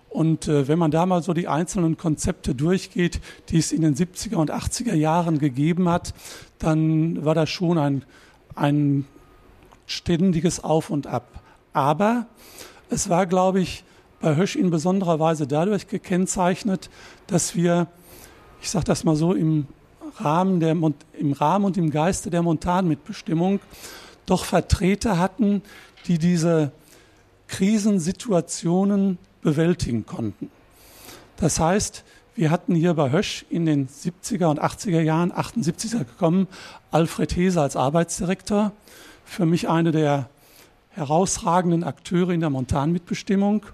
[0.10, 3.96] Und äh, wenn man da mal so die einzelnen Konzepte durchgeht, die es in den
[3.96, 6.14] 70er und 80er Jahren gegeben hat,
[6.60, 8.04] dann war das schon ein,
[8.54, 9.06] ein
[9.86, 11.41] ständiges Auf und Ab.
[11.74, 12.26] Aber
[12.90, 13.84] es war, glaube ich,
[14.20, 16.90] bei Hösch in besonderer Weise dadurch gekennzeichnet,
[17.28, 17.88] dass wir,
[18.62, 19.68] ich sage das mal so, im
[20.18, 23.60] Rahmen, der, im Rahmen und im Geiste der Montanmitbestimmung
[24.26, 25.62] doch Vertreter hatten,
[26.08, 26.72] die diese
[27.48, 30.50] Krisensituationen bewältigen konnten.
[31.38, 32.04] Das heißt,
[32.36, 36.48] wir hatten hier bei Hösch in den 70er und 80er Jahren, 78er gekommen,
[36.92, 38.72] Alfred Hese als Arbeitsdirektor.
[39.26, 40.30] Für mich eine der
[40.92, 43.66] herausragenden Akteure in der Montanmitbestimmung,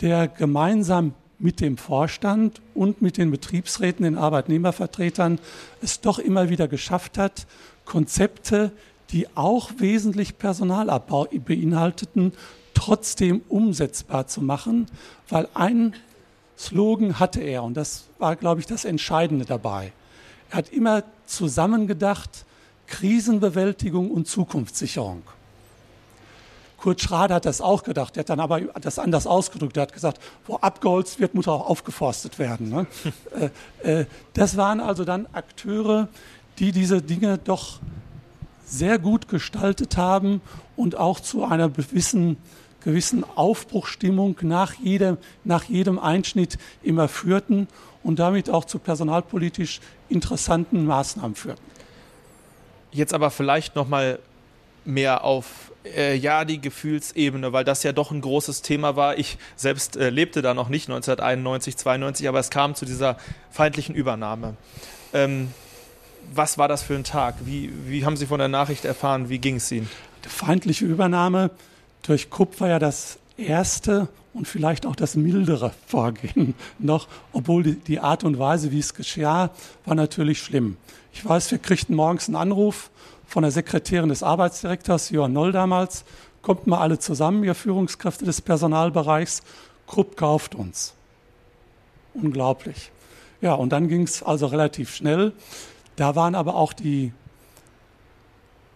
[0.00, 5.38] der gemeinsam mit dem Vorstand und mit den Betriebsräten, den Arbeitnehmervertretern
[5.82, 7.46] es doch immer wieder geschafft hat,
[7.84, 8.72] Konzepte,
[9.10, 12.32] die auch wesentlich Personalabbau beinhalteten,
[12.74, 14.86] trotzdem umsetzbar zu machen,
[15.28, 15.94] weil ein
[16.58, 19.92] Slogan hatte er und das war, glaube ich, das Entscheidende dabei.
[20.50, 22.44] Er hat immer zusammengedacht,
[22.86, 25.22] Krisenbewältigung und Zukunftssicherung.
[26.78, 29.76] Kurt Schrader hat das auch gedacht, er hat dann aber das anders ausgedrückt.
[29.76, 32.68] Er hat gesagt, wo abgeholzt wird, muss auch aufgeforstet werden.
[32.68, 32.86] Ne?
[33.82, 36.08] äh, äh, das waren also dann Akteure,
[36.58, 37.80] die diese Dinge doch
[38.64, 40.40] sehr gut gestaltet haben
[40.76, 42.36] und auch zu einer gewissen,
[42.80, 47.68] gewissen Aufbruchstimmung nach jedem, nach jedem Einschnitt immer führten
[48.02, 51.62] und damit auch zu personalpolitisch interessanten Maßnahmen führten.
[52.92, 54.18] Jetzt aber vielleicht noch mal
[54.86, 59.18] mehr auf äh, ja die Gefühlsebene, weil das ja doch ein großes Thema war.
[59.18, 63.16] Ich selbst äh, lebte da noch nicht 1991, 92, aber es kam zu dieser
[63.50, 64.56] feindlichen Übernahme.
[65.12, 65.48] Ähm,
[66.34, 67.34] was war das für ein Tag?
[67.44, 69.28] Wie, wie haben Sie von der Nachricht erfahren?
[69.28, 69.88] Wie ging es Ihnen?
[70.24, 71.50] Die feindliche Übernahme
[72.02, 77.74] durch Krupp war ja das erste und vielleicht auch das mildere Vorgehen noch, obwohl die,
[77.76, 79.50] die Art und Weise, wie es geschah,
[79.84, 80.76] war natürlich schlimm.
[81.12, 82.90] Ich weiß, wir kriegten morgens einen Anruf
[83.26, 86.04] von der Sekretärin des Arbeitsdirektors, Johann Noll damals,
[86.42, 89.42] kommt mal alle zusammen, ihr Führungskräfte des Personalbereichs,
[89.86, 90.94] Krupp kauft uns.
[92.14, 92.90] Unglaublich.
[93.40, 95.32] Ja, und dann ging es also relativ schnell.
[95.96, 97.12] Da waren aber auch die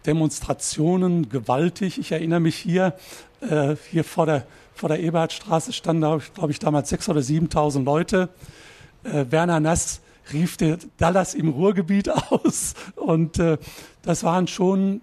[0.06, 1.98] Demonstrationen gewaltig.
[1.98, 2.94] Ich erinnere mich hier,
[3.40, 8.28] äh, hier vor der, vor der Eberhardstraße standen, glaube ich, damals 6.000 oder 7.000 Leute.
[9.04, 10.00] Äh, Werner Nass
[10.32, 12.74] rief der Dallas im Ruhrgebiet aus.
[12.96, 13.58] Und äh,
[14.02, 15.00] das waren schon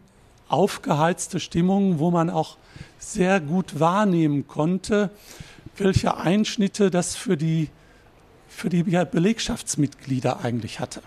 [0.48, 2.58] aufgeheizte Stimmungen, wo man auch
[3.00, 5.12] sehr gut wahrnehmen konnte,
[5.78, 7.70] welche Einschnitte das für die,
[8.48, 11.02] für die Belegschaftsmitglieder eigentlich hatte.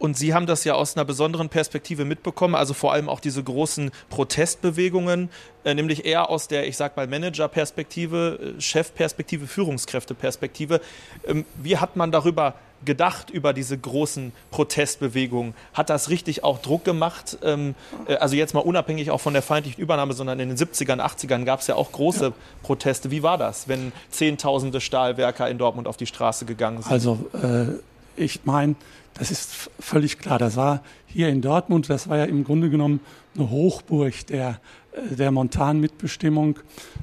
[0.00, 3.44] Und Sie haben das ja aus einer besonderen Perspektive mitbekommen, also vor allem auch diese
[3.44, 5.28] großen Protestbewegungen,
[5.62, 10.80] äh, nämlich eher aus der, ich sag mal, Managerperspektive, äh, Chefperspektive, Führungskräfteperspektive.
[11.26, 15.52] Ähm, wie hat man darüber gedacht, über diese großen Protestbewegungen?
[15.74, 17.36] Hat das richtig auch Druck gemacht?
[17.42, 17.74] Ähm,
[18.08, 21.44] äh, also jetzt mal unabhängig auch von der feindlichen Übernahme, sondern in den 70ern, 80ern
[21.44, 22.32] gab es ja auch große ja.
[22.62, 23.10] Proteste.
[23.10, 26.90] Wie war das, wenn Zehntausende Stahlwerker in Dortmund auf die Straße gegangen sind?
[26.90, 27.74] Also äh,
[28.16, 28.76] ich meine,
[29.14, 30.38] das ist völlig klar.
[30.38, 33.00] Das war hier in Dortmund, das war ja im Grunde genommen
[33.34, 34.60] eine Hochburg der,
[34.92, 36.58] äh, der Montanmitbestimmung.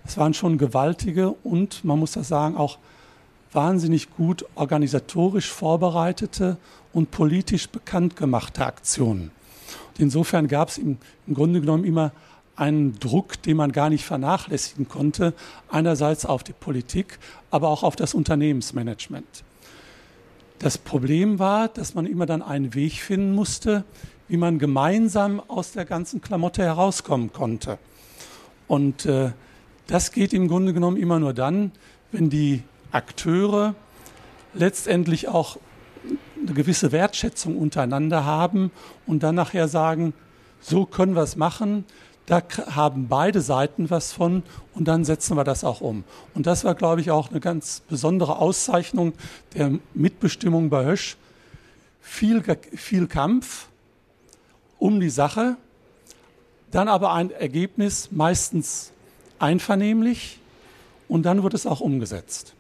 [0.06, 2.78] Es waren schon gewaltige und, man muss das sagen, auch
[3.52, 6.58] wahnsinnig gut organisatorisch vorbereitete
[6.94, 9.32] und politisch bekannt gemachte Aktionen.
[9.90, 12.12] Und insofern gab es im, im Grunde genommen immer
[12.56, 15.34] einen Druck, den man gar nicht vernachlässigen konnte,
[15.70, 17.20] einerseits auf die Politik,
[17.52, 19.44] aber auch auf das Unternehmensmanagement.
[20.60, 23.84] Das Problem war, dass man immer dann einen Weg finden musste,
[24.28, 27.78] wie man gemeinsam aus der ganzen Klamotte herauskommen konnte.
[28.68, 29.32] Und äh,
[29.86, 31.72] das geht im Grunde genommen immer nur dann,
[32.12, 33.76] wenn die Akteure
[34.56, 35.58] letztendlich auch
[36.42, 38.72] eine gewisse Wertschätzung untereinander haben
[39.06, 40.14] und dann nachher sagen,
[40.60, 41.86] so können wir es machen,
[42.28, 42.44] da
[42.76, 44.44] haben beide Seiten was von
[44.76, 46.04] und dann setzen wir das auch um.
[46.36, 49.14] Und das war, glaube ich, auch eine ganz besondere Auszeichnung
[49.56, 51.18] der Mitbestimmung bei Hösch.
[52.02, 52.44] Viel,
[52.76, 53.70] viel Kampf
[54.78, 55.56] um die Sache,
[56.70, 58.92] dann aber ein Ergebnis meistens
[59.40, 60.40] einvernehmlich
[61.08, 62.54] und dann wird es auch umgesetzt.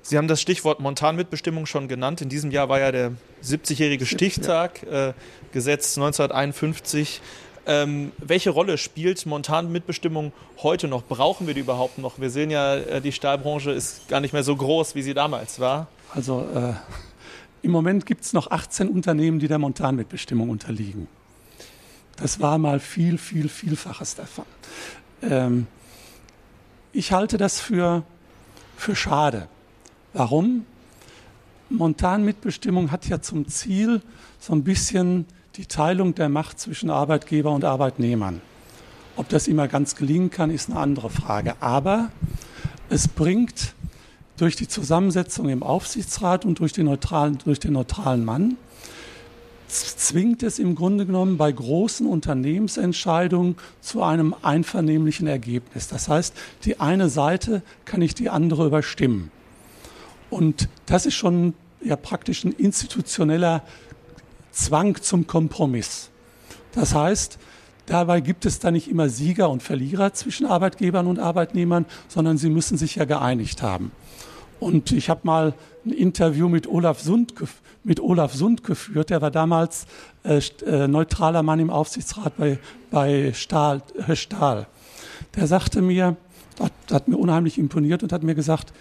[0.00, 2.22] Sie haben das Stichwort Montanmitbestimmung schon genannt.
[2.22, 3.12] In diesem Jahr war ja der
[3.44, 5.12] 70-jährige Stichtag, äh,
[5.52, 7.20] Gesetz 1951.
[7.68, 11.04] Ähm, welche Rolle spielt Montanmitbestimmung heute noch?
[11.04, 12.18] Brauchen wir die überhaupt noch?
[12.18, 15.60] Wir sehen ja, äh, die Stahlbranche ist gar nicht mehr so groß, wie sie damals
[15.60, 15.86] war.
[16.14, 16.72] Also äh,
[17.60, 21.08] im Moment gibt es noch 18 Unternehmen, die der Montanmitbestimmung unterliegen.
[22.16, 24.46] Das war mal viel, viel, vielfaches davon.
[25.20, 25.66] Ähm,
[26.94, 28.02] ich halte das für,
[28.78, 29.46] für schade.
[30.14, 30.64] Warum?
[31.68, 34.00] Montanmitbestimmung hat ja zum Ziel,
[34.40, 35.26] so ein bisschen
[35.58, 38.40] die Teilung der Macht zwischen Arbeitgeber und Arbeitnehmern.
[39.16, 41.56] Ob das immer ganz gelingen kann, ist eine andere Frage.
[41.58, 42.12] Aber
[42.88, 43.74] es bringt
[44.36, 48.56] durch die Zusammensetzung im Aufsichtsrat und durch den neutralen, durch den neutralen Mann,
[49.66, 55.88] zwingt es im Grunde genommen bei großen Unternehmensentscheidungen zu einem einvernehmlichen Ergebnis.
[55.88, 59.32] Das heißt, die eine Seite kann nicht die andere überstimmen.
[60.30, 63.64] Und das ist schon ja praktisch ein institutioneller
[64.58, 66.10] Zwang zum Kompromiss.
[66.72, 67.38] Das heißt,
[67.86, 72.50] dabei gibt es da nicht immer Sieger und Verlierer zwischen Arbeitgebern und Arbeitnehmern, sondern sie
[72.50, 73.92] müssen sich ja geeinigt haben.
[74.60, 75.54] Und ich habe mal
[75.86, 77.34] ein Interview mit Olaf Sund,
[77.84, 79.10] mit Olaf Sund geführt.
[79.10, 79.86] Der war damals
[80.24, 82.58] äh, äh, neutraler Mann im Aufsichtsrat bei,
[82.90, 84.66] bei Stahl, äh, Stahl.
[85.36, 86.16] Der sagte mir,
[86.58, 88.72] hat, hat mir unheimlich imponiert und hat mir gesagt,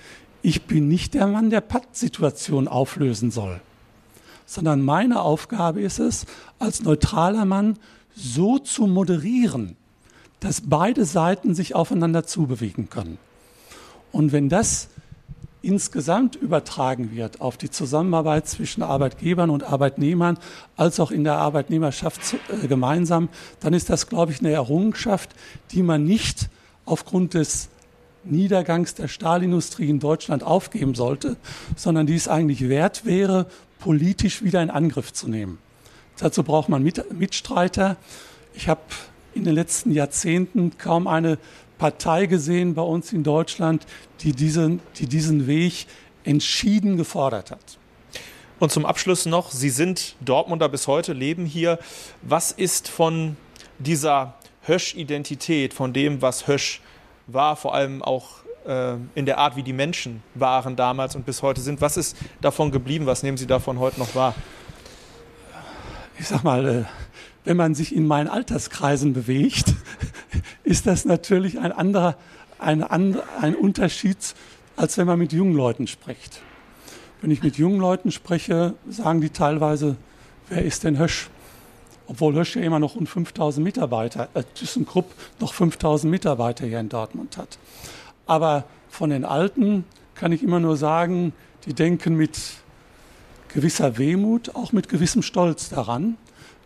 [0.41, 3.61] ich bin nicht der Mann, der Pattsituation auflösen soll,
[4.47, 6.25] sondern meine Aufgabe ist es,
[6.57, 7.77] als neutraler Mann
[8.15, 9.75] so zu moderieren,
[10.39, 13.19] dass beide Seiten sich aufeinander zubewegen können.
[14.11, 14.89] Und wenn das
[15.61, 20.39] insgesamt übertragen wird auf die Zusammenarbeit zwischen Arbeitgebern und Arbeitnehmern,
[20.77, 22.21] als auch in der Arbeitnehmerschaft
[22.63, 23.27] äh, gemeinsam,
[23.59, 25.31] dann ist das, glaube ich, eine Errungenschaft,
[25.71, 26.49] die man nicht
[26.85, 27.69] aufgrund des
[28.31, 31.37] Niedergangs der Stahlindustrie in Deutschland aufgeben sollte,
[31.75, 33.47] sondern die es eigentlich wert wäre,
[33.79, 35.59] politisch wieder in Angriff zu nehmen.
[36.17, 37.97] Dazu braucht man Mitstreiter.
[38.53, 38.81] Ich habe
[39.33, 41.37] in den letzten Jahrzehnten kaum eine
[41.77, 43.85] Partei gesehen bei uns in Deutschland,
[44.21, 45.85] die diesen, die diesen Weg
[46.23, 47.77] entschieden gefordert hat.
[48.59, 51.77] Und zum Abschluss noch, Sie sind Dortmunder bis heute, leben hier.
[52.23, 53.37] Was ist von
[53.77, 56.81] dieser Hösch-Identität, von dem, was Hösch
[57.27, 61.41] war, vor allem auch äh, in der Art, wie die Menschen waren damals und bis
[61.41, 61.81] heute sind.
[61.81, 63.05] Was ist davon geblieben?
[63.05, 64.33] Was nehmen Sie davon heute noch wahr?
[66.19, 66.83] Ich sag mal, äh,
[67.45, 69.73] wenn man sich in meinen Alterskreisen bewegt,
[70.63, 72.17] ist das natürlich ein anderer,
[72.59, 74.17] ein, ein Unterschied,
[74.75, 76.41] als wenn man mit jungen Leuten spricht.
[77.21, 79.95] Wenn ich mit jungen Leuten spreche, sagen die teilweise,
[80.49, 81.29] wer ist denn Hösch?
[82.07, 86.89] Obwohl Hösch ja immer noch rund 5000 Mitarbeiter, äh, ThyssenKrupp noch 5000 Mitarbeiter hier in
[86.89, 87.57] Dortmund hat.
[88.25, 91.33] Aber von den Alten kann ich immer nur sagen,
[91.65, 92.39] die denken mit
[93.49, 96.17] gewisser Wehmut, auch mit gewissem Stolz daran,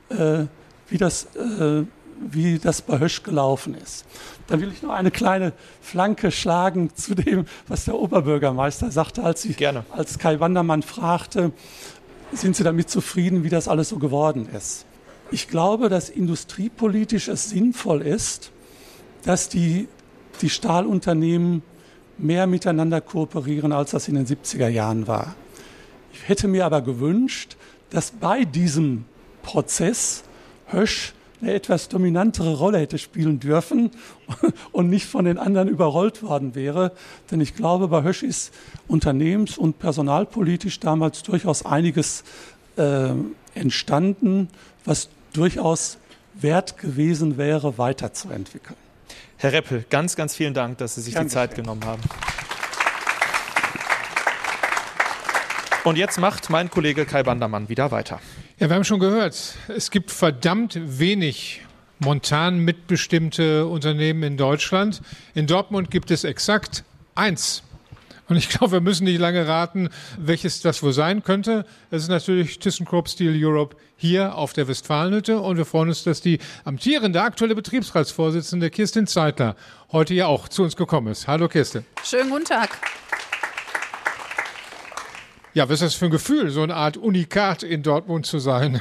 [0.09, 0.45] äh,
[0.87, 1.83] wie, das, äh,
[2.19, 4.05] wie das bei Hösch gelaufen ist.
[4.47, 9.45] Da will ich noch eine kleine Flanke schlagen zu dem, was der Oberbürgermeister sagte, als,
[9.45, 9.57] ich,
[9.91, 11.51] als Kai Wandermann fragte,
[12.31, 14.85] sind Sie damit zufrieden, wie das alles so geworden ist?
[15.33, 18.51] Ich glaube, dass industriepolitisch es sinnvoll ist,
[19.23, 19.87] dass die,
[20.41, 21.63] die Stahlunternehmen
[22.17, 25.35] mehr miteinander kooperieren, als das in den 70er Jahren war.
[26.13, 27.55] Ich hätte mir aber gewünscht,
[27.89, 29.05] dass bei diesem
[29.41, 30.23] Prozess
[30.67, 33.91] Hösch eine etwas dominantere Rolle hätte spielen dürfen
[34.73, 36.91] und nicht von den anderen überrollt worden wäre.
[37.31, 38.53] Denn ich glaube, bei Hösch ist
[38.89, 42.25] unternehmens- und personalpolitisch damals durchaus einiges
[42.75, 43.11] äh,
[43.55, 44.49] entstanden,
[44.85, 45.97] was durchaus
[46.33, 48.77] wert gewesen wäre, weiterzuentwickeln.
[49.37, 52.01] Herr Reppel, ganz, ganz vielen Dank, dass Sie sich Danke die Zeit genommen haben.
[55.83, 58.19] Und jetzt macht mein Kollege Kai Bandermann wieder weiter.
[58.59, 61.61] Ja, wir haben schon gehört, es gibt verdammt wenig
[61.97, 65.01] montan mitbestimmte Unternehmen in Deutschland.
[65.33, 66.83] In Dortmund gibt es exakt
[67.15, 67.63] eins.
[68.31, 71.65] Und ich glaube, wir müssen nicht lange raten, welches das wohl sein könnte.
[71.89, 75.41] Es ist natürlich ThyssenKrupp Steel Europe hier auf der Westfalenhütte.
[75.41, 79.57] Und wir freuen uns, dass die amtierende aktuelle Betriebsratsvorsitzende Kirstin Zeitler
[79.91, 81.27] heute ja auch zu uns gekommen ist.
[81.27, 81.83] Hallo Kirstin.
[82.05, 82.69] Schönen guten Tag.
[85.53, 88.79] Ja, was ist das für ein Gefühl, so eine Art Unikat in Dortmund zu sein?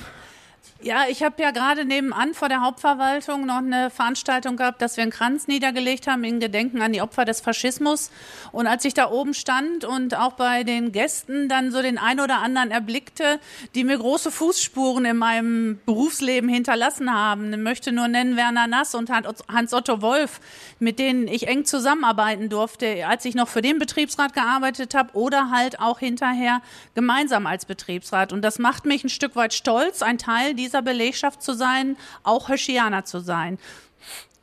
[0.83, 5.03] Ja, ich habe ja gerade nebenan vor der Hauptverwaltung noch eine Veranstaltung gehabt, dass wir
[5.03, 8.11] einen Kranz niedergelegt haben in Gedenken an die Opfer des Faschismus.
[8.51, 12.19] Und als ich da oben stand und auch bei den Gästen dann so den ein
[12.19, 13.41] oder anderen erblickte,
[13.75, 18.95] die mir große Fußspuren in meinem Berufsleben hinterlassen haben, ich möchte nur nennen Werner Nass
[18.95, 20.41] und Hans-Otto Wolf,
[20.79, 25.51] mit denen ich eng zusammenarbeiten durfte, als ich noch für den Betriebsrat gearbeitet habe oder
[25.51, 26.63] halt auch hinterher
[26.95, 28.33] gemeinsam als Betriebsrat.
[28.33, 31.97] Und das macht mich ein Stück weit stolz, ein Teil dieser dieser Belegschaft zu sein,
[32.23, 33.59] auch Höschianer zu sein.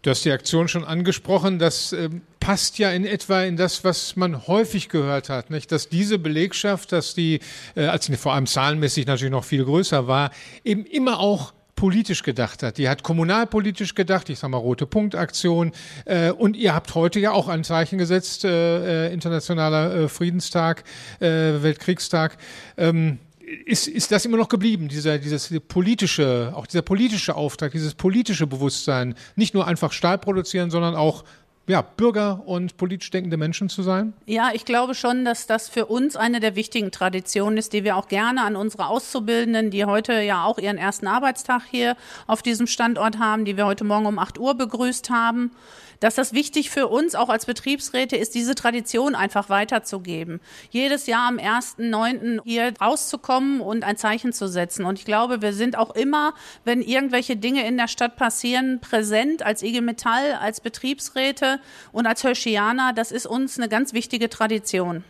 [0.01, 1.57] Du hast die Aktion schon angesprochen.
[1.57, 2.09] Das äh,
[2.39, 5.71] passt ja in etwa in das, was man häufig gehört hat, nicht?
[5.71, 7.39] Dass diese Belegschaft, dass die,
[7.75, 10.31] äh, als vor allem zahlenmäßig natürlich noch viel größer war,
[10.63, 12.77] eben immer auch politisch gedacht hat.
[12.77, 15.71] Die hat kommunalpolitisch gedacht, ich sage mal Rote Punktaktion.
[16.05, 20.83] Äh, und ihr habt heute ja auch ein Zeichen gesetzt, äh, äh Internationaler äh, Friedenstag,
[21.19, 22.37] äh, Weltkriegstag.
[22.77, 23.19] Ähm,
[23.65, 28.45] ist, ist das immer noch geblieben, dieser, dieses politische, auch dieser politische Auftrag, dieses politische
[28.45, 31.23] Bewusstsein, nicht nur einfach Stahl produzieren, sondern auch
[31.67, 34.13] ja, Bürger und politisch denkende Menschen zu sein?
[34.25, 37.97] Ja, ich glaube schon, dass das für uns eine der wichtigen Traditionen ist, die wir
[37.97, 42.67] auch gerne an unsere Auszubildenden, die heute ja auch ihren ersten Arbeitstag hier auf diesem
[42.67, 45.51] Standort haben, die wir heute Morgen um 8 Uhr begrüßt haben
[45.99, 50.39] dass das wichtig für uns auch als Betriebsräte ist, diese Tradition einfach weiterzugeben.
[50.69, 52.41] Jedes Jahr am 1.9.
[52.43, 54.85] hier rauszukommen und ein Zeichen zu setzen.
[54.85, 56.33] Und ich glaube, wir sind auch immer,
[56.65, 61.59] wenn irgendwelche Dinge in der Stadt passieren, präsent als IG Metall, als Betriebsräte
[61.91, 62.93] und als Höschianer.
[62.93, 65.03] Das ist uns eine ganz wichtige Tradition.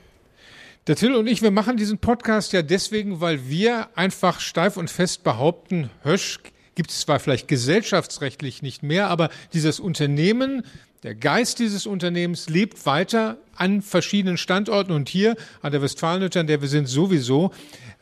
[0.88, 4.90] Der Till und ich, wir machen diesen Podcast ja deswegen, weil wir einfach steif und
[4.90, 6.40] fest behaupten, Hösch
[6.78, 10.62] gibt es zwar vielleicht gesellschaftsrechtlich nicht mehr, aber dieses Unternehmen,
[11.02, 16.46] der Geist dieses Unternehmens lebt weiter an verschiedenen Standorten und hier an der Westfalenhütte, an
[16.46, 17.52] der wir sind, sowieso.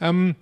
[0.01, 0.35] Ähm,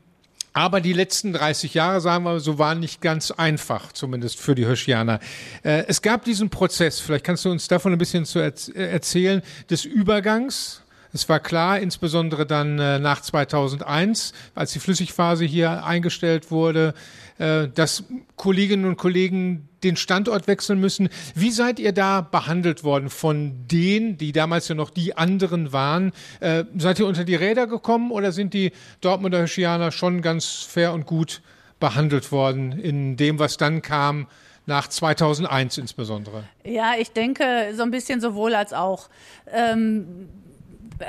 [0.51, 4.65] aber die letzten 30 Jahre, sagen wir so, waren nicht ganz einfach, zumindest für die
[4.65, 5.19] Höschianer.
[5.61, 9.85] Äh, es gab diesen Prozess, vielleicht kannst du uns davon ein bisschen zu erzählen, des
[9.85, 16.95] Übergangs es war klar, insbesondere dann äh, nach 2001, als die Flüssigphase hier eingestellt wurde,
[16.95, 18.03] äh, dass
[18.35, 21.09] Kolleginnen und Kollegen den Standort wechseln müssen.
[21.35, 26.11] Wie seid ihr da behandelt worden von denen, die damals ja noch die anderen waren?
[26.39, 30.93] Äh, seid ihr unter die Räder gekommen oder sind die Dortmunder Heschianer schon ganz fair
[30.93, 31.41] und gut
[31.79, 34.27] behandelt worden in dem, was dann kam?
[34.65, 36.45] nach 2001 insbesondere?
[36.63, 39.09] Ja, ich denke so ein bisschen sowohl als auch.
[39.51, 40.29] Ähm,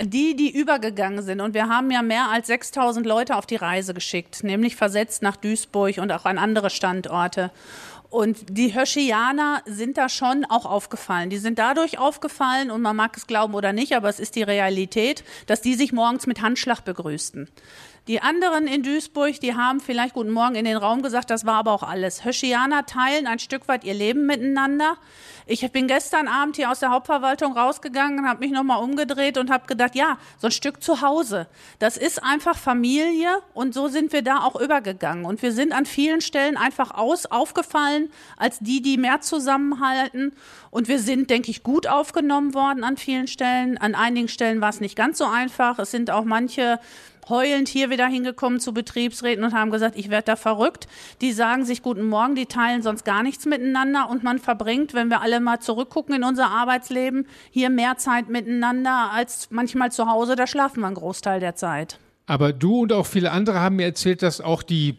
[0.02, 3.94] die, die übergegangen sind, und wir haben ja mehr als 6000 Leute auf die Reise
[3.94, 7.50] geschickt, nämlich versetzt nach Duisburg und auch an andere Standorte.
[8.10, 11.30] Und die Höschianer sind da schon auch aufgefallen.
[11.30, 14.44] Die sind dadurch aufgefallen, und man mag es glauben oder nicht, aber es ist die
[14.44, 17.48] Realität, dass die sich morgens mit Handschlag begrüßten.
[18.06, 21.54] Die anderen in Duisburg, die haben vielleicht Guten Morgen in den Raum gesagt, das war
[21.54, 22.22] aber auch alles.
[22.22, 24.98] Höschianer teilen ein Stück weit ihr Leben miteinander.
[25.46, 29.66] Ich bin gestern Abend hier aus der Hauptverwaltung rausgegangen, habe mich nochmal umgedreht und habe
[29.66, 31.46] gedacht, ja, so ein Stück zu Hause.
[31.78, 35.24] Das ist einfach Familie und so sind wir da auch übergegangen.
[35.24, 40.34] Und wir sind an vielen Stellen einfach aus aufgefallen als die, die mehr zusammenhalten.
[40.70, 43.78] Und wir sind, denke ich, gut aufgenommen worden an vielen Stellen.
[43.78, 45.78] An einigen Stellen war es nicht ganz so einfach.
[45.78, 46.80] Es sind auch manche
[47.28, 50.86] heulend hier wieder hingekommen zu Betriebsräten und haben gesagt, ich werde da verrückt.
[51.20, 55.08] Die sagen sich guten Morgen, die teilen sonst gar nichts miteinander und man verbringt, wenn
[55.08, 60.36] wir alle mal zurückgucken in unser Arbeitsleben, hier mehr Zeit miteinander als manchmal zu Hause.
[60.36, 61.98] Da schlafen wir einen Großteil der Zeit.
[62.26, 64.96] Aber du und auch viele andere haben mir erzählt, dass auch die,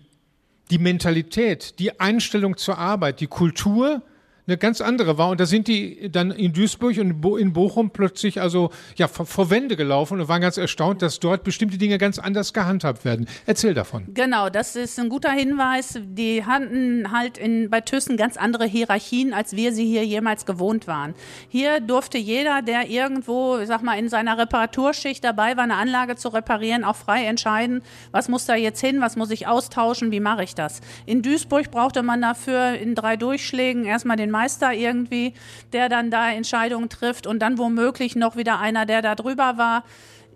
[0.69, 4.01] die Mentalität, die Einstellung zur Arbeit, die Kultur,
[4.47, 5.29] eine ganz andere war.
[5.29, 9.75] Und da sind die dann in Duisburg und in Bochum plötzlich also ja vor, Wände
[9.75, 13.27] gelaufen und waren ganz erstaunt, dass dort bestimmte Dinge ganz anders gehandhabt werden.
[13.45, 14.05] Erzähl davon.
[14.13, 15.99] Genau, das ist ein guter Hinweis.
[16.03, 20.87] Die hatten halt in, bei Thyssen ganz andere Hierarchien, als wir sie hier jemals gewohnt
[20.87, 21.13] waren.
[21.49, 26.15] Hier durfte jeder, der irgendwo, ich sag mal, in seiner Reparaturschicht dabei war, eine Anlage
[26.15, 27.81] zu reparieren, auch frei entscheiden,
[28.11, 30.81] was muss da jetzt hin, was muss ich austauschen, wie mache ich das.
[31.05, 35.33] In Duisburg brauchte man dafür in drei Durchschlägen erstmal den Meister irgendwie,
[35.71, 39.85] der dann da Entscheidungen trifft und dann womöglich noch wieder einer, der da drüber war.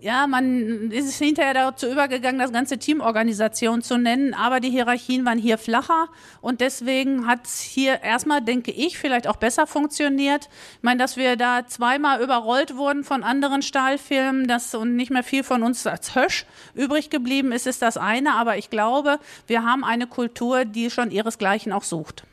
[0.00, 5.36] Ja, man ist hinterher dazu übergegangen, das ganze Teamorganisation zu nennen, aber die Hierarchien waren
[5.36, 6.08] hier flacher
[6.40, 10.48] und deswegen hat es hier erstmal, denke ich, vielleicht auch besser funktioniert.
[10.76, 15.22] Ich meine, dass wir da zweimal überrollt wurden von anderen Stahlfirmen dass, und nicht mehr
[15.22, 19.64] viel von uns als Hösch übrig geblieben ist, ist das eine, aber ich glaube, wir
[19.64, 22.24] haben eine Kultur, die schon ihresgleichen auch sucht.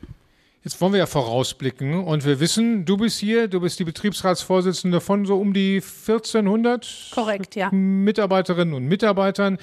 [0.64, 5.00] Jetzt wollen wir ja vorausblicken und wir wissen, du bist hier, du bist die Betriebsratsvorsitzende
[5.00, 7.70] von so um die 1400 Korrekt, ja.
[7.70, 9.58] Mitarbeiterinnen und Mitarbeitern.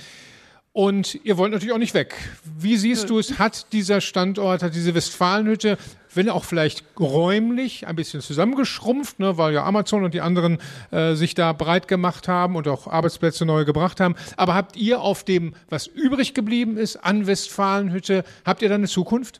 [0.72, 2.16] Und ihr wollt natürlich auch nicht weg.
[2.44, 3.40] Wie siehst du es?
[3.40, 5.78] Hat dieser Standort, hat diese Westfalenhütte,
[6.14, 10.58] wenn auch vielleicht räumlich ein bisschen zusammengeschrumpft, ne, weil ja Amazon und die anderen
[10.92, 14.16] äh, sich da breit gemacht haben und auch Arbeitsplätze neu gebracht haben.
[14.36, 18.90] Aber habt ihr auf dem, was übrig geblieben ist, an Westfalenhütte, habt ihr da eine
[18.90, 19.40] Zukunft?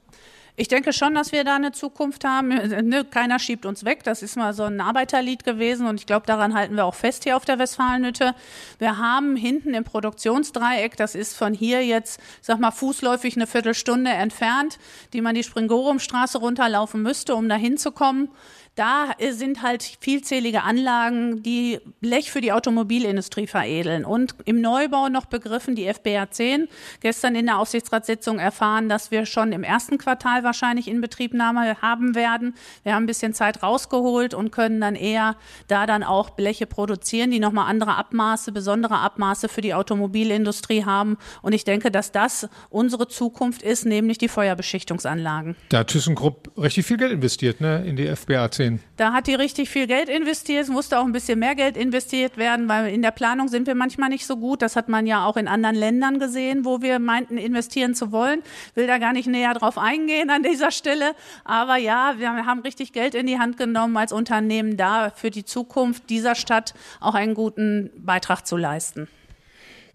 [0.58, 2.48] Ich denke schon, dass wir da eine Zukunft haben.
[2.48, 4.04] Ne, keiner schiebt uns weg.
[4.04, 7.26] Das ist mal so ein Arbeiterlied gewesen und ich glaube, daran halten wir auch fest
[7.26, 8.34] hier auf der Westfalenhütte.
[8.80, 14.12] Wir haben hinten im Produktionsdreieck, das ist von hier jetzt, sag mal, fußläufig eine Viertelstunde
[14.12, 14.80] entfernt,
[15.12, 18.30] die man die Springorumstraße runterlaufen müsste, um da hinzukommen
[18.76, 24.04] Da sind halt vielzählige Anlagen, die Blech für die Automobilindustrie veredeln.
[24.04, 26.68] Und im Neubau noch begriffen die FBA 10.
[27.00, 32.54] Gestern in der Aufsichtsratssitzung erfahren, dass wir schon im ersten Quartal wahrscheinlich Inbetriebnahme haben werden.
[32.84, 35.38] Wir haben ein bisschen Zeit rausgeholt und können dann eher
[35.70, 41.18] da dann auch Bleche produzieren, die nochmal andere Abmaße, besondere Abmaße für die Automobilindustrie haben.
[41.42, 45.56] Und ich denke, dass das unsere Zukunft ist, nämlich die Feuerbeschichtungsanlagen.
[45.70, 48.65] Da hat ThyssenKrupp richtig viel Geld investiert, ne, in die FBA 10.
[48.98, 50.64] Da hat die richtig viel Geld investiert.
[50.64, 53.76] Es musste auch ein bisschen mehr Geld investiert werden, weil in der Planung sind wir
[53.76, 54.62] manchmal nicht so gut.
[54.62, 58.42] Das hat man ja auch in anderen Ländern gesehen, wo wir meinten, investieren zu wollen.
[58.74, 61.16] Will da gar nicht näher drauf eingehen an dieser Stelle.
[61.44, 65.46] Aber ja, wir haben richtig Geld in die Hand genommen als Unternehmen da für die
[65.46, 69.08] Zukunft dieser Stadt auch einen guten Beitrag zu leisten.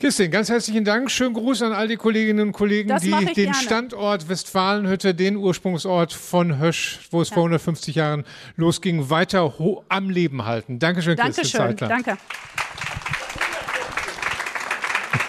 [0.01, 1.11] Kirstin, ganz herzlichen Dank.
[1.11, 3.55] Schönen Gruß an all die Kolleginnen und Kollegen, Das die den gerne.
[3.55, 8.24] Standort Westfalenhütte, den Ursprungsort von Hösch, wo es vor 150 Jahren
[8.57, 9.53] losging, weiter
[9.90, 10.78] am Leben halten.
[10.78, 11.61] Dankeschön, Dankeschön.
[11.61, 11.88] Zeitler.
[11.88, 12.16] Danke.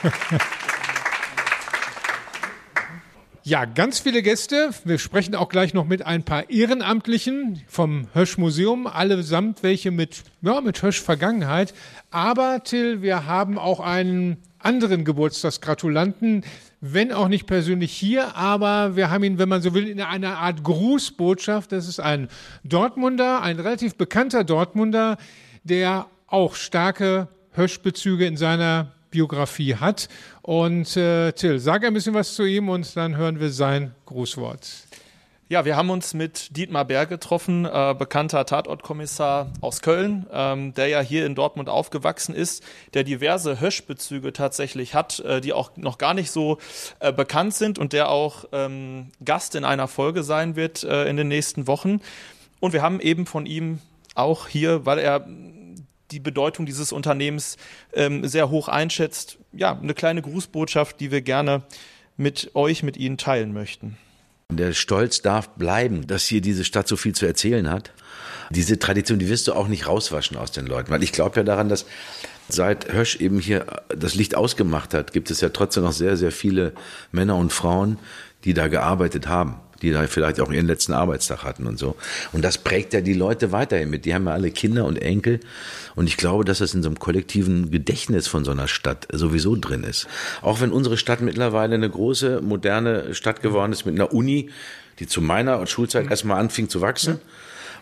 [3.43, 4.69] Ja, ganz viele Gäste.
[4.83, 10.21] Wir sprechen auch gleich noch mit ein paar Ehrenamtlichen vom Hösch Museum, allesamt welche mit,
[10.43, 11.73] ja, mit Hösch Vergangenheit.
[12.11, 16.43] Aber Till, wir haben auch einen anderen Geburtstagsgratulanten,
[16.81, 20.37] wenn auch nicht persönlich hier, aber wir haben ihn, wenn man so will, in einer
[20.37, 21.71] Art Grußbotschaft.
[21.71, 22.27] Das ist ein
[22.63, 25.17] Dortmunder, ein relativ bekannter Dortmunder,
[25.63, 30.07] der auch starke Hösch-Bezüge in seiner Biografie hat.
[30.41, 34.87] Und äh, Till, sag ein bisschen was zu ihm und dann hören wir sein Grußwort.
[35.51, 40.87] Ja, wir haben uns mit Dietmar Berg getroffen, äh, bekannter Tatortkommissar aus Köln, ähm, der
[40.87, 45.97] ja hier in Dortmund aufgewachsen ist, der diverse Hösch-Bezüge tatsächlich hat, äh, die auch noch
[45.97, 46.57] gar nicht so
[47.01, 51.17] äh, bekannt sind und der auch ähm, Gast in einer Folge sein wird äh, in
[51.17, 51.99] den nächsten Wochen.
[52.61, 53.79] Und wir haben eben von ihm
[54.15, 55.27] auch hier, weil er
[56.11, 57.57] die Bedeutung dieses Unternehmens
[57.91, 61.63] ähm, sehr hoch einschätzt, ja, eine kleine Grußbotschaft, die wir gerne
[62.15, 63.97] mit euch, mit Ihnen teilen möchten.
[64.57, 67.91] Der Stolz darf bleiben, dass hier diese Stadt so viel zu erzählen hat.
[68.49, 71.43] Diese Tradition, die wirst du auch nicht rauswaschen aus den Leuten, weil ich glaube ja
[71.43, 71.85] daran, dass
[72.49, 76.31] seit Hösch eben hier das Licht ausgemacht hat, gibt es ja trotzdem noch sehr, sehr
[76.31, 76.73] viele
[77.11, 77.97] Männer und Frauen,
[78.43, 81.95] die da gearbeitet haben, die da vielleicht auch ihren letzten Arbeitstag hatten und so.
[82.31, 84.05] Und das prägt ja die Leute weiterhin mit.
[84.05, 85.39] Die haben ja alle Kinder und Enkel.
[85.95, 89.55] Und ich glaube, dass das in so einem kollektiven Gedächtnis von so einer Stadt sowieso
[89.55, 90.07] drin ist.
[90.41, 94.49] Auch wenn unsere Stadt mittlerweile eine große, moderne Stadt geworden ist mit einer Uni,
[94.99, 97.19] die zu meiner Schulzeit erstmal anfing zu wachsen.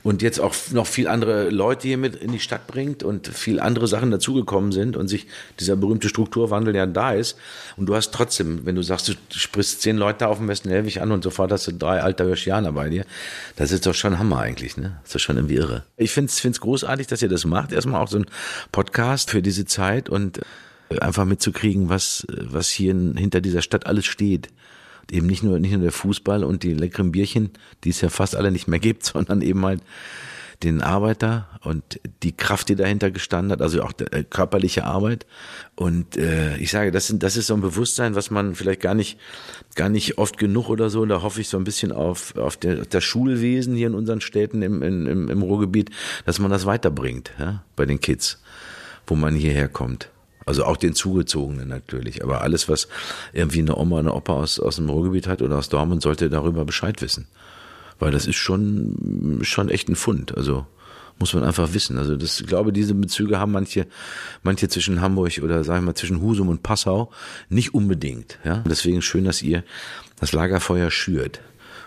[0.03, 3.59] Und jetzt auch noch viel andere Leute hier mit in die Stadt bringt und viel
[3.59, 5.27] andere Sachen dazugekommen sind und sich
[5.59, 7.37] dieser berühmte Strukturwandel ja da ist.
[7.75, 11.01] Und du hast trotzdem, wenn du sagst, du sprichst zehn Leute auf dem Westen Helwig
[11.01, 13.05] an und sofort hast du drei alter Hirschianer bei dir,
[13.55, 14.97] das ist doch schon Hammer eigentlich, ne?
[15.01, 15.83] Das ist doch schon irgendwie irre.
[15.97, 17.71] Ich finde es großartig, dass ihr das macht.
[17.71, 18.25] Erstmal auch so ein
[18.71, 20.39] Podcast für diese Zeit und
[20.89, 24.49] äh, einfach mitzukriegen, was, was hier in, hinter dieser Stadt alles steht
[25.11, 27.51] eben nicht nur, nicht nur der Fußball und die leckeren Bierchen,
[27.83, 29.81] die es ja fast alle nicht mehr gibt, sondern eben halt
[30.63, 35.25] den Arbeiter und die Kraft, die dahinter gestanden hat, also auch der, äh, körperliche Arbeit.
[35.75, 38.93] Und äh, ich sage, das, sind, das ist so ein Bewusstsein, was man vielleicht gar
[38.93, 39.17] nicht,
[39.75, 41.05] gar nicht oft genug oder so.
[41.05, 44.61] Da hoffe ich so ein bisschen auf, auf der, das Schulwesen hier in unseren Städten
[44.61, 45.91] im, im, im Ruhrgebiet,
[46.25, 48.41] dass man das weiterbringt, ja, bei den Kids,
[49.07, 50.09] wo man hierher kommt.
[50.49, 52.23] Also auch den Zugezogenen natürlich.
[52.23, 52.87] Aber alles, was
[53.33, 56.65] irgendwie eine Oma, eine Opa aus, aus dem Ruhrgebiet hat oder aus Dortmund, sollte darüber
[56.65, 57.27] Bescheid wissen.
[57.99, 60.35] Weil das ist schon, schon echt ein Fund.
[60.35, 60.65] Also
[61.19, 61.99] muss man einfach wissen.
[61.99, 63.85] Also das, ich glaube, diese Bezüge haben manche,
[64.41, 67.11] manche zwischen Hamburg oder sagen wir mal zwischen Husum und Passau
[67.49, 68.39] nicht unbedingt.
[68.43, 68.63] Ja?
[68.67, 69.63] Deswegen schön, dass ihr
[70.19, 71.41] das Lagerfeuer schürt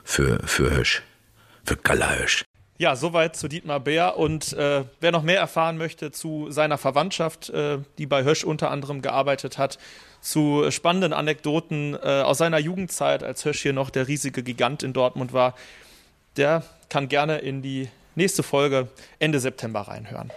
[0.05, 1.03] für, für Hösch.
[1.65, 2.45] Für Galahösch.
[2.83, 4.19] Ja, soweit zu Dietmar Bär.
[4.19, 8.73] Und äh, wer noch mehr erfahren möchte zu seiner Verwandtschaft, äh, die bei Hösch unter
[8.73, 9.79] anderem gearbeitet hat,
[10.21, 14.95] zu spannenden Anekdoten äh, aus seiner Jugendzeit, als Hösch hier noch der riesige Gigant in
[14.95, 15.55] Dortmund war,
[16.37, 18.89] der kann gerne in die nächste Folge
[19.21, 20.33] Ende September reinhören.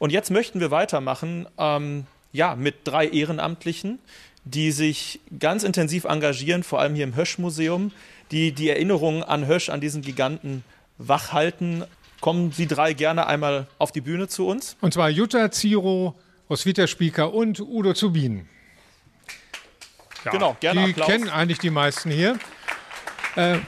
[0.00, 4.00] Und jetzt möchten wir weitermachen, ähm, ja, mit drei Ehrenamtlichen,
[4.42, 7.92] die sich ganz intensiv engagieren, vor allem hier im Hösch-Museum,
[8.32, 10.64] die die Erinnerungen an Hösch, an diesen Giganten
[10.98, 11.84] wach halten.
[12.20, 14.76] Kommen Sie drei gerne einmal auf die Bühne zu uns.
[14.80, 16.14] Und zwar Jutta Ziro,
[16.48, 18.48] Roswitha Spieker und Udo Zubin.
[20.24, 21.06] Ja, Genau, gerne Die Applaus.
[21.06, 22.38] kennen eigentlich die meisten hier.
[23.36, 23.58] Äh,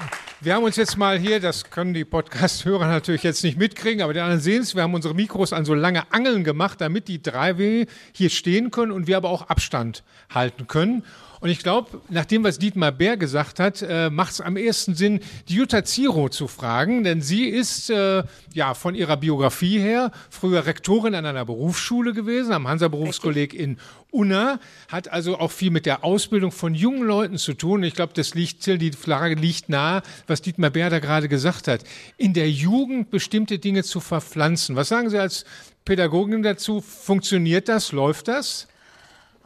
[0.42, 4.12] Wir haben uns jetzt mal hier, das können die Podcast-Hörer natürlich jetzt nicht mitkriegen, aber
[4.12, 7.22] die anderen sehen es, wir haben unsere Mikros an so lange Angeln gemacht, damit die
[7.22, 10.02] drei hier stehen können und wir aber auch Abstand
[10.32, 11.04] halten können.
[11.40, 14.94] Und ich glaube, nach dem, was Dietmar Bär gesagt hat, äh, macht es am ehesten
[14.94, 18.22] Sinn, die Jutta Ziro zu fragen, denn sie ist äh,
[18.54, 23.78] ja von ihrer Biografie her früher Rektorin an einer Berufsschule gewesen, am Hansa-Berufskolleg in
[24.10, 27.82] Unna, hat also auch viel mit der Ausbildung von jungen Leuten zu tun.
[27.82, 31.82] Ich glaube, das liegt, die Frage liegt nahe, was Dietmar Bär da gerade gesagt hat.
[32.16, 34.76] In der Jugend bestimmte Dinge zu verpflanzen.
[34.76, 35.44] Was sagen Sie als
[35.84, 36.80] Pädagogin dazu?
[36.80, 37.92] Funktioniert das?
[37.92, 38.68] Läuft das?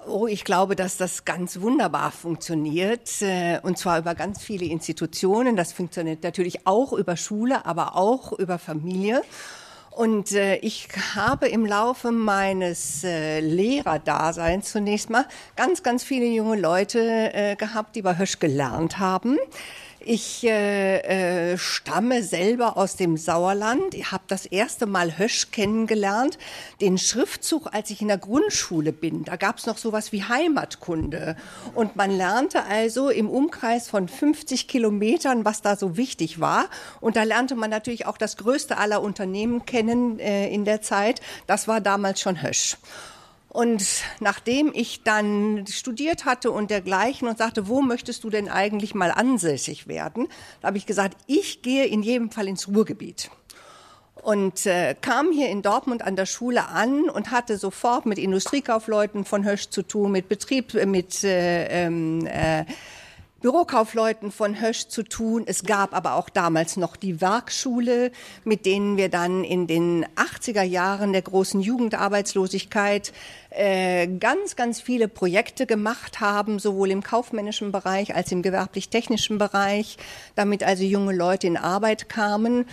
[0.07, 5.57] Oh, ich glaube, dass das ganz wunderbar funktioniert äh, und zwar über ganz viele Institutionen.
[5.57, 9.23] Das funktioniert natürlich auch über Schule, aber auch über Familie.
[9.91, 15.27] Und äh, ich habe im Laufe meines äh, Lehrerdaseins zunächst mal
[15.57, 19.37] ganz, ganz viele junge Leute äh, gehabt, die bei Hösch gelernt haben.
[20.03, 23.95] Ich äh, äh, stamme selber aus dem Sauerland.
[23.95, 26.39] Ich habe das erste Mal Hösch kennengelernt,
[26.81, 29.25] den Schriftzug, als ich in der Grundschule bin.
[29.25, 31.37] Da gab es noch sowas wie Heimatkunde.
[31.75, 36.71] Und man lernte also im Umkreis von 50 Kilometern, was da so wichtig war.
[37.03, 41.21] Und da lernte man natürlich auch das größte aller Unternehmen kennen äh, in der Zeit.
[41.47, 42.79] Das war damals schon Hösch.
[43.51, 48.95] Und nachdem ich dann studiert hatte und dergleichen und sagte, wo möchtest du denn eigentlich
[48.95, 50.29] mal ansässig werden,
[50.61, 53.29] da habe ich gesagt, ich gehe in jedem Fall ins Ruhrgebiet.
[54.23, 59.25] Und äh, kam hier in Dortmund an der Schule an und hatte sofort mit Industriekaufleuten
[59.25, 62.67] von Hösch zu tun, mit Betrieb, äh, mit äh, ähm, äh,
[63.41, 65.45] Bürokaufleuten von Hösch zu tun.
[65.47, 68.13] Es gab aber auch damals noch die Werkschule,
[68.45, 73.13] mit denen wir dann in den 80er Jahren der großen Jugendarbeitslosigkeit
[73.51, 79.97] äh, ganz, ganz viele Projekte gemacht haben, sowohl im kaufmännischen Bereich als im gewerblich-technischen Bereich,
[80.35, 82.67] damit also junge Leute in Arbeit kamen.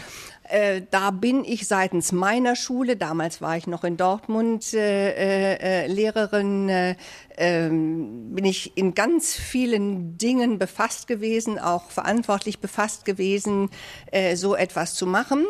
[0.50, 5.88] Äh, da bin ich seitens meiner Schule, damals war ich noch in Dortmund äh, äh,
[5.88, 6.96] Lehrerin, äh,
[7.38, 13.70] ähm, bin ich in ganz vielen Dingen befasst gewesen, auch verantwortlich befasst gewesen,
[14.12, 15.46] äh, so etwas zu machen.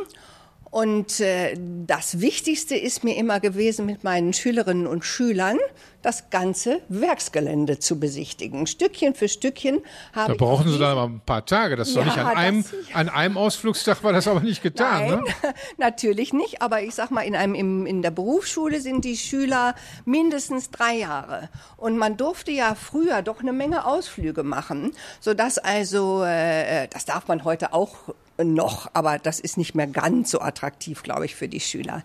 [0.77, 1.55] Und äh,
[1.87, 5.57] das Wichtigste ist mir immer gewesen, mit meinen Schülerinnen und Schülern
[6.03, 8.67] das ganze Werksgelände zu besichtigen.
[8.67, 9.81] Stückchen für Stückchen
[10.13, 11.77] habe Da brauchen Sie dann aber ein paar Tage.
[11.77, 15.07] Das ist ja, doch nicht an einem, an einem Ausflugstag war das aber nicht getan.
[15.07, 15.53] Nein, ne?
[15.77, 16.61] natürlich nicht.
[16.61, 19.73] Aber ich sag mal, in, einem, im, in der Berufsschule sind die Schüler
[20.05, 21.49] mindestens drei Jahre.
[21.77, 27.27] Und man durfte ja früher doch eine Menge Ausflüge machen, sodass also, äh, das darf
[27.27, 28.13] man heute auch
[28.43, 32.03] noch, aber das ist nicht mehr ganz so attraktiv, glaube ich, für die Schüler.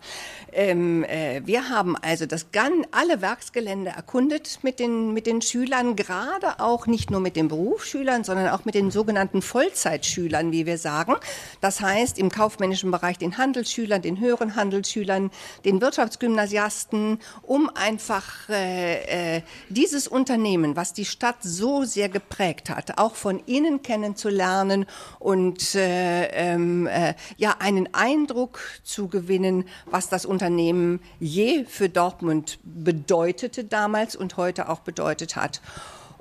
[0.52, 5.96] Ähm, äh, wir haben also das gan alle Werksgelände erkundet mit den mit den Schülern,
[5.96, 10.78] gerade auch nicht nur mit den Berufsschülern, sondern auch mit den sogenannten Vollzeitschülern, wie wir
[10.78, 11.14] sagen.
[11.60, 15.30] Das heißt im kaufmännischen Bereich den Handelsschülern, den höheren Handelsschülern,
[15.64, 22.98] den Wirtschaftsgymnasiasten, um einfach äh, äh, dieses Unternehmen, was die Stadt so sehr geprägt hat,
[22.98, 24.86] auch von innen kennenzulernen
[25.18, 32.58] und äh, ähm, äh, ja einen Eindruck zu gewinnen, was das Unternehmen je für Dortmund
[32.64, 35.60] bedeutete damals und heute auch bedeutet hat.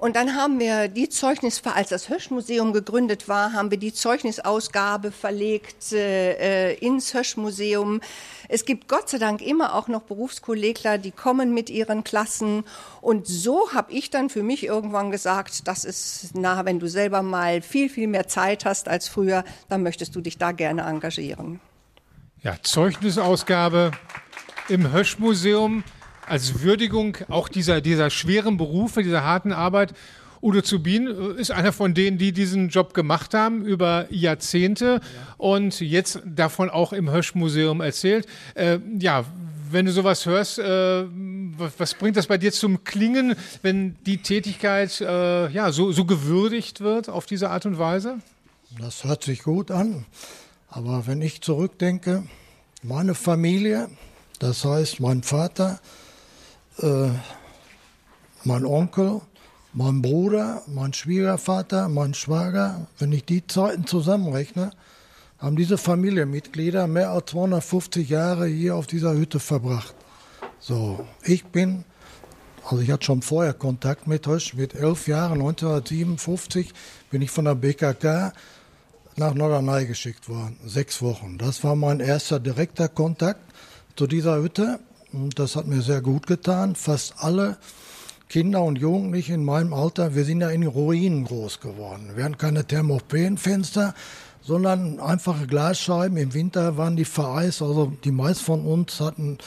[0.01, 5.11] Und dann haben wir die Zeugnis, als das Höschmuseum gegründet war, haben wir die Zeugnisausgabe
[5.11, 8.01] verlegt äh, ins Höschmuseum.
[8.49, 12.63] Es gibt Gott sei Dank immer auch noch Berufskollegler, die kommen mit ihren Klassen.
[12.99, 17.21] Und so habe ich dann für mich irgendwann gesagt, das ist nah, wenn du selber
[17.21, 21.59] mal viel, viel mehr Zeit hast als früher, dann möchtest du dich da gerne engagieren.
[22.41, 23.91] Ja, Zeugnisausgabe
[24.67, 25.83] im Höschmuseum
[26.27, 29.93] als Würdigung auch dieser, dieser schweren Berufe, dieser harten Arbeit.
[30.41, 35.35] Udo Zubin äh, ist einer von denen, die diesen Job gemacht haben über Jahrzehnte ja.
[35.37, 38.27] und jetzt davon auch im Hösch-Museum erzählt.
[38.55, 39.25] Äh, ja,
[39.69, 41.05] wenn du sowas hörst, äh,
[41.57, 46.05] was, was, bringt das bei dir zum Klingen, wenn die Tätigkeit äh, ja, so, so
[46.05, 48.17] gewürdigt wird auf diese Art und Weise?
[48.79, 50.05] Das hört sich gut an.
[50.67, 52.23] Aber wenn ich zurückdenke,
[52.81, 53.89] meine Familie,
[54.39, 55.79] das heißt mein Vater,
[56.79, 57.09] äh,
[58.43, 59.21] mein Onkel,
[59.73, 64.71] mein Bruder, mein Schwiegervater, mein Schwager, wenn ich die Zeiten zusammenrechne,
[65.39, 69.95] haben diese Familienmitglieder mehr als 250 Jahre hier auf dieser Hütte verbracht.
[70.59, 71.83] So, ich bin,
[72.63, 76.73] also ich hatte schon vorher Kontakt mit euch, mit elf Jahren, 1957,
[77.09, 78.33] bin ich von der BKK
[79.15, 81.37] nach Norderney geschickt worden, sechs Wochen.
[81.37, 83.41] Das war mein erster direkter Kontakt
[83.95, 84.79] zu dieser Hütte.
[85.13, 86.75] Und das hat mir sehr gut getan.
[86.75, 87.57] Fast alle
[88.29, 92.11] Kinder und Jugendliche in meinem Alter, wir sind ja in Ruinen groß geworden.
[92.15, 93.93] Wir hatten keine Thermopenfenster,
[94.41, 96.17] sondern einfache Glasscheiben.
[96.17, 99.37] Im Winter waren die vereist, also die meisten von uns hatten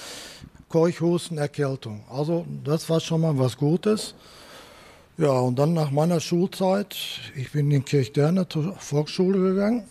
[0.69, 2.05] Keuchhusten, Erkältung.
[2.11, 4.15] Also das war schon mal was Gutes.
[5.17, 6.97] Ja, und dann nach meiner Schulzeit,
[7.37, 9.85] ich bin in Kirchderne zur Volksschule gegangen,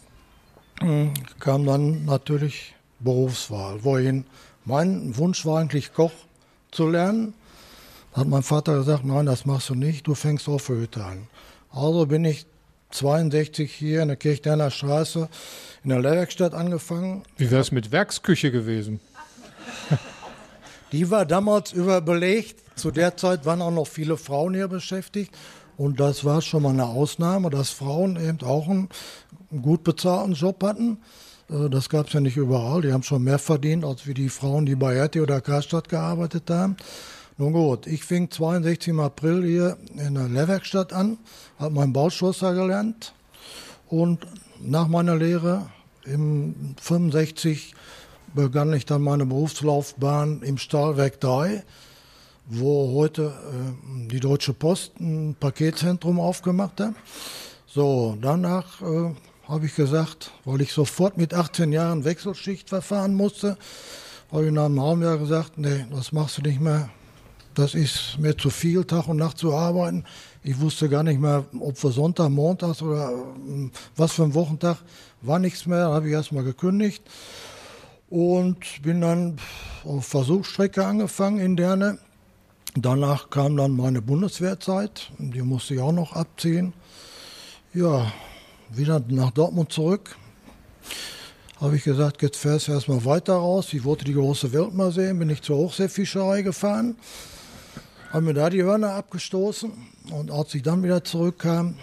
[1.39, 4.25] kam dann natürlich Berufswahl, wohin
[4.65, 6.11] mein Wunsch war eigentlich Koch
[6.71, 7.33] zu lernen.
[8.13, 11.27] Da hat mein Vater gesagt, nein, das machst du nicht, du fängst auf Hütte an.
[11.71, 12.45] Also bin ich
[12.91, 15.27] 62 hier in der Kirchderner Straße
[15.83, 17.23] in der Lehrwerkstatt angefangen.
[17.37, 18.99] Wie wäre es mit Werksküche gewesen?
[20.91, 22.61] Die war damals überbelegt.
[22.77, 25.35] Zu der Zeit waren auch noch viele Frauen hier beschäftigt.
[25.75, 28.89] Und das war schon mal eine Ausnahme, dass Frauen eben auch einen
[29.61, 30.99] gut bezahlten Job hatten.
[31.49, 32.81] Äh, Das gab es ja nicht überall.
[32.81, 36.49] Die haben schon mehr verdient, als wie die Frauen, die bei RT oder Karstadt gearbeitet
[36.49, 36.77] haben.
[37.37, 41.17] Nun gut, ich fing 62 im April hier in der Lehrwerkstatt an,
[41.57, 43.15] habe meinen Bauschlosser gelernt
[43.89, 44.19] und
[44.61, 45.67] nach meiner Lehre
[46.05, 47.73] im 65
[48.35, 51.63] begann ich dann meine Berufslaufbahn im Stahlwerk 3,
[52.45, 56.93] wo heute äh, die Deutsche Post ein Paketzentrum aufgemacht hat.
[57.65, 59.11] So, danach äh,
[59.47, 63.57] habe ich gesagt, weil ich sofort mit 18 Jahren Wechselschicht verfahren musste,
[64.31, 66.89] habe ich nach einem halben Jahr gesagt, nee, das machst du nicht mehr.
[67.53, 70.05] Das ist mir zu viel, Tag und Nacht zu arbeiten.
[70.43, 74.77] Ich wusste gar nicht mehr, ob für Sonntag, Montags oder ähm, was für ein Wochentag,
[75.21, 75.87] war nichts mehr.
[75.87, 77.03] Da habe ich erstmal gekündigt
[78.09, 79.37] und bin dann
[79.83, 81.99] auf Versuchsstrecke angefangen in Derne.
[82.75, 86.73] Danach kam dann meine Bundeswehrzeit, die musste ich auch noch abziehen.
[87.71, 88.11] Ja,
[88.69, 90.15] wieder nach Dortmund zurück.
[91.59, 93.73] Habe ich gesagt, jetzt fährst du erstmal weiter raus.
[93.73, 96.97] Ich wollte die große Welt mal sehen, bin ich zur Hochseefischerei gefahren,
[98.11, 99.71] habe mir da die Hörner abgestoßen
[100.11, 101.75] und als ich dann wieder zurückkam,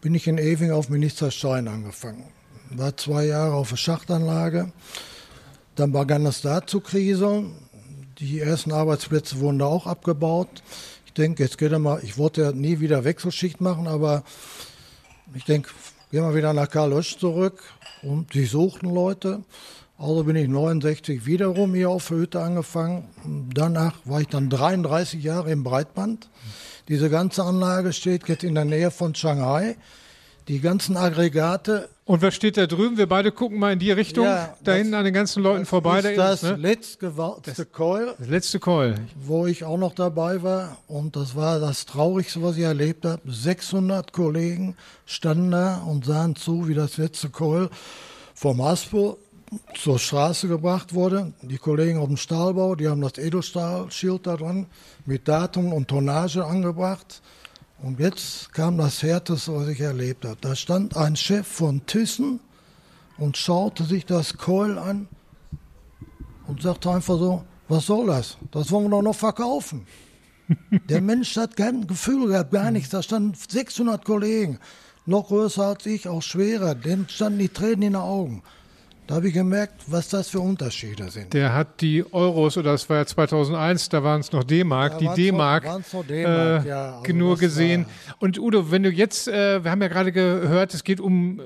[0.00, 2.24] bin ich in Ewing auf Minister Stein angefangen.
[2.70, 4.72] War zwei Jahre auf der Schachtanlage.
[5.76, 7.52] Dann begann es da zu kriseln.
[8.18, 10.62] Die ersten Arbeitsplätze wurden da auch abgebaut.
[11.06, 14.24] Ich denke, jetzt geht er mal, ich wollte ja nie wieder Wechselschicht machen, aber
[15.34, 15.70] ich denke,
[16.10, 17.62] gehen wir wieder nach Karl Oesch zurück
[18.02, 19.42] und die suchten Leute.
[19.98, 23.08] Also bin ich 69 wiederum hier auf der Hütte angefangen.
[23.54, 26.28] Danach war ich dann 33 Jahre im Breitband.
[26.88, 29.76] Diese ganze Anlage steht jetzt in der Nähe von Shanghai.
[30.48, 31.88] Die ganzen Aggregate.
[32.06, 32.98] Und was steht da drüben?
[32.98, 34.24] Wir beide gucken mal in die Richtung.
[34.26, 36.00] Ja, da das- hinten an den ganzen Leuten vorbei.
[36.00, 36.56] ist da das ist, ne?
[36.56, 38.96] letztgewalzte Coil, das letzte Call.
[39.16, 40.76] wo ich auch noch dabei war.
[40.86, 43.22] Und das war das Traurigste, was ich erlebt habe.
[43.26, 44.76] 600 Kollegen
[45.06, 47.70] standen da und sahen zu, wie das letzte Coil
[48.34, 49.16] vom Haspel
[49.74, 51.32] zur Straße gebracht wurde.
[51.40, 54.66] Die Kollegen auf dem Stahlbau, die haben das Edelstahlschild da dran
[55.06, 57.22] mit Datum und Tonnage angebracht.
[57.82, 60.38] Und jetzt kam das Härteste, was ich erlebt habe.
[60.40, 62.40] Da stand ein Chef von Thyssen
[63.18, 65.08] und schaute sich das Coil an
[66.46, 68.36] und sagte einfach so, was soll das?
[68.50, 69.86] Das wollen wir doch noch verkaufen.
[70.88, 72.90] Der Mensch hat kein Gefühl gehabt, gar nichts.
[72.90, 74.58] Da standen 600 Kollegen,
[75.06, 76.74] noch größer als ich, auch schwerer.
[76.74, 78.42] Denen standen die Tränen in den Augen.
[79.06, 81.34] Da habe ich gemerkt, was das für Unterschiede sind.
[81.34, 85.08] Der hat die Euros, oder das war ja 2001, da waren es noch D-Mark, die
[85.08, 85.66] D-Mark
[86.08, 87.84] äh, ja, also nur gesehen.
[88.18, 91.42] Und Udo, wenn du jetzt, äh, wir haben ja gerade gehört, es geht um äh,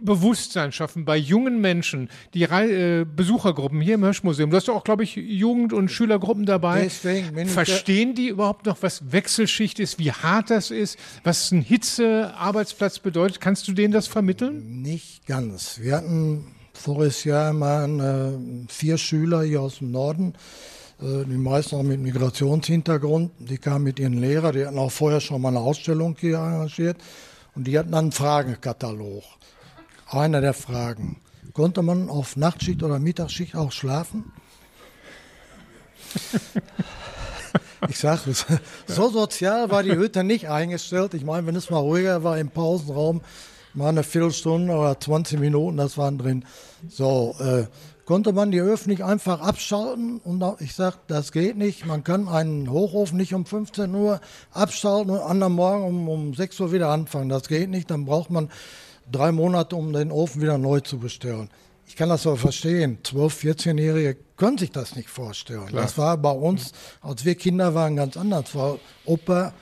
[0.00, 4.50] Bewusstsein schaffen bei jungen Menschen, die Rei äh, Besuchergruppen hier im Hirschmuseum.
[4.50, 6.82] Du hast ja auch, glaube ich, Jugend- und Schülergruppen dabei.
[6.82, 12.98] Deswegen Verstehen die überhaupt noch, was Wechselschicht ist, wie hart das ist, was ein Hitze-Arbeitsplatz
[12.98, 13.40] bedeutet?
[13.40, 14.82] Kannst du denen das vermitteln?
[14.82, 15.78] Nicht ganz.
[15.80, 20.34] Wir hatten voriges Jahr mal äh, vier Schüler hier aus dem Norden,
[21.00, 23.32] äh, die meisten auch mit Migrationshintergrund.
[23.38, 26.98] Die kamen mit ihren Lehrern, die hatten auch vorher schon mal eine Ausstellung hier arrangiert.
[27.54, 29.24] Und die hatten dann einen Fragenkatalog.
[30.08, 31.20] Einer der Fragen.
[31.52, 34.32] Konnte man auf Nachtschicht oder Mittagsschicht auch schlafen?
[37.88, 38.46] Ich sage es,
[38.86, 41.14] so sozial war die Hütte nicht eingestellt.
[41.14, 43.20] Ich meine, wenn es mal ruhiger war im Pausenraum,
[43.76, 46.44] mal eine Viertelstunde oder 20 Minuten, das waren drin.
[46.88, 47.66] So, äh,
[48.04, 50.18] konnte man die Öfen nicht einfach abschalten?
[50.18, 51.86] Und ich sage, das geht nicht.
[51.86, 54.20] Man kann einen Hochofen nicht um 15 Uhr
[54.52, 57.28] abschalten und am anderen Morgen um, um 6 Uhr wieder anfangen.
[57.28, 57.90] Das geht nicht.
[57.90, 58.50] Dann braucht man
[59.10, 61.50] drei Monate, um den Ofen wieder neu zu bestellen.
[61.86, 62.98] Ich kann das aber verstehen.
[63.04, 65.68] 12-, 14-Jährige können sich das nicht vorstellen.
[65.72, 68.46] Das war bei uns, als wir Kinder waren, ganz anders.
[69.04, 69.52] Opa,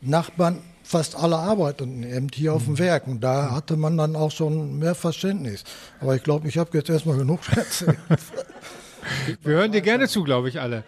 [0.00, 3.08] Nachbarn, fast alle arbeiteten eben hier auf dem Werk.
[3.08, 5.64] Und da hatte man dann auch schon mehr Verständnis.
[6.00, 7.98] Aber ich glaube, ich habe jetzt erstmal genug erzählt.
[9.42, 10.82] Wir hören dir gerne zu, glaube ich, alle.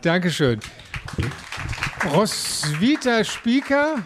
[0.00, 0.60] Dankeschön.
[2.14, 3.96] Roswitha Spieker,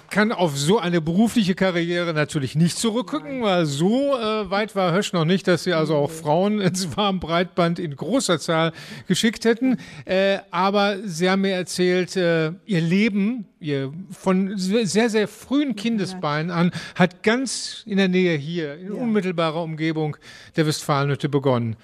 [0.00, 5.12] kann auf so eine berufliche Karriere natürlich nicht zurückgucken, weil so äh, weit war Hösch
[5.12, 8.72] noch nicht, dass sie also auch Frauen ins Warmbreitband in großer Zahl
[9.06, 9.78] geschickt hätten.
[10.04, 16.50] Äh, aber sie haben mir erzählt, äh, ihr Leben ihr von sehr, sehr frühen Kindesbeinen
[16.50, 20.16] an hat ganz in der Nähe hier, in unmittelbarer Umgebung
[20.56, 21.76] der Westfalenhütte begonnen.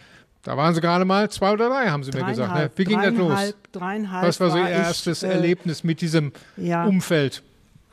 [0.43, 2.55] Da waren sie gerade mal zwei oder drei, haben sie mir gesagt.
[2.55, 2.71] Ne?
[2.75, 3.29] Wie ging das los?
[3.29, 6.85] Dreieinhalb, dreieinhalb Was war so Ihr ich, erstes äh, Erlebnis mit diesem ja.
[6.85, 7.43] Umfeld?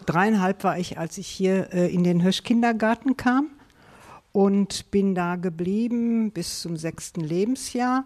[0.05, 3.47] Dreieinhalb war ich, als ich hier äh, in den Hösch-Kindergarten kam
[4.31, 8.05] und bin da geblieben bis zum sechsten Lebensjahr.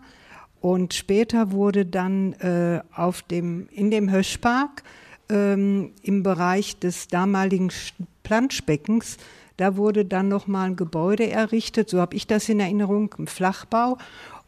[0.62, 4.84] Und später wurde dann äh, auf dem, in dem Höschpark
[5.30, 7.94] ähm, im Bereich des damaligen Sch-
[8.24, 9.18] Planschbeckens,
[9.58, 13.98] da wurde dann nochmal ein Gebäude errichtet, so habe ich das in Erinnerung, ein Flachbau.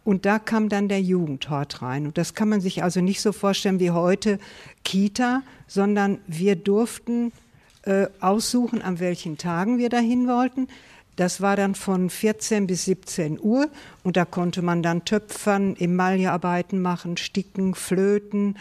[0.04, 2.08] Und da kam dann der Jugendhort rein.
[2.08, 4.40] Und das kann man sich also nicht so vorstellen wie heute
[4.84, 7.32] Kita, sondern wir durften
[7.84, 10.68] äh, aussuchen, an welchen Tagen wir dahin wollten.
[11.16, 13.70] Das war dann von 14 bis 17 Uhr
[14.04, 18.58] und da konnte man dann töpfern, Emaillearbeiten machen, sticken, flöten,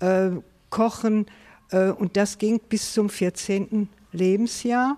[0.00, 0.30] äh,
[0.70, 1.26] kochen
[1.70, 3.88] äh, und das ging bis zum 14.
[4.12, 4.96] Lebensjahr.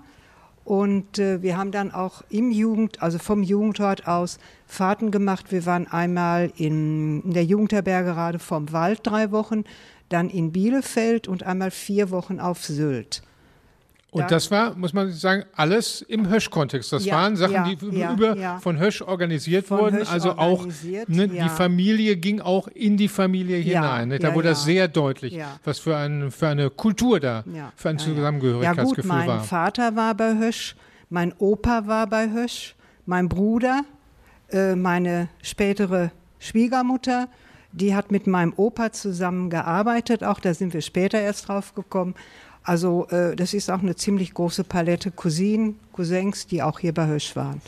[0.65, 5.51] Und äh, wir haben dann auch im Jugend, also vom Jugendhort aus Fahrten gemacht.
[5.51, 9.65] Wir waren einmal in, in der Jugendherberge gerade vom Wald drei Wochen,
[10.09, 13.23] dann in Bielefeld und einmal vier Wochen auf Sylt.
[14.13, 16.93] Und Da- das war, muss man sagen, alles im Hösch-Kontext.
[16.93, 19.97] Das Ja, waren Sachen, ja, die ja, über von Hösch organisiert Von wurden.
[20.01, 21.45] Hösch also auch organisiert, ne, ja.
[21.45, 24.09] die Familie ging auch in die Familie hinein.
[24.09, 24.19] Ne?
[24.19, 27.43] Da wurde das sehr deutlich, was für, ein, für eine Kultur da,
[27.75, 29.45] für ein Zusammengehörigkeitsgefühl gut, mein war.
[29.45, 30.77] Vater war bei Hösch,
[31.09, 32.75] mein Opa war bei Hösch,
[33.07, 33.81] mein Bruder,
[34.51, 37.29] äh, meine spätere Schwiegermutter,
[37.73, 42.15] die hat mit meinem Opa zusammen gearbeitet, auch da sind wir später erst drauf gekommen.
[42.65, 47.07] Also äh, das ist auch eine ziemlich große Palette Cousinen, Cousins, die auch hier bei
[47.09, 47.61] Hösch waren.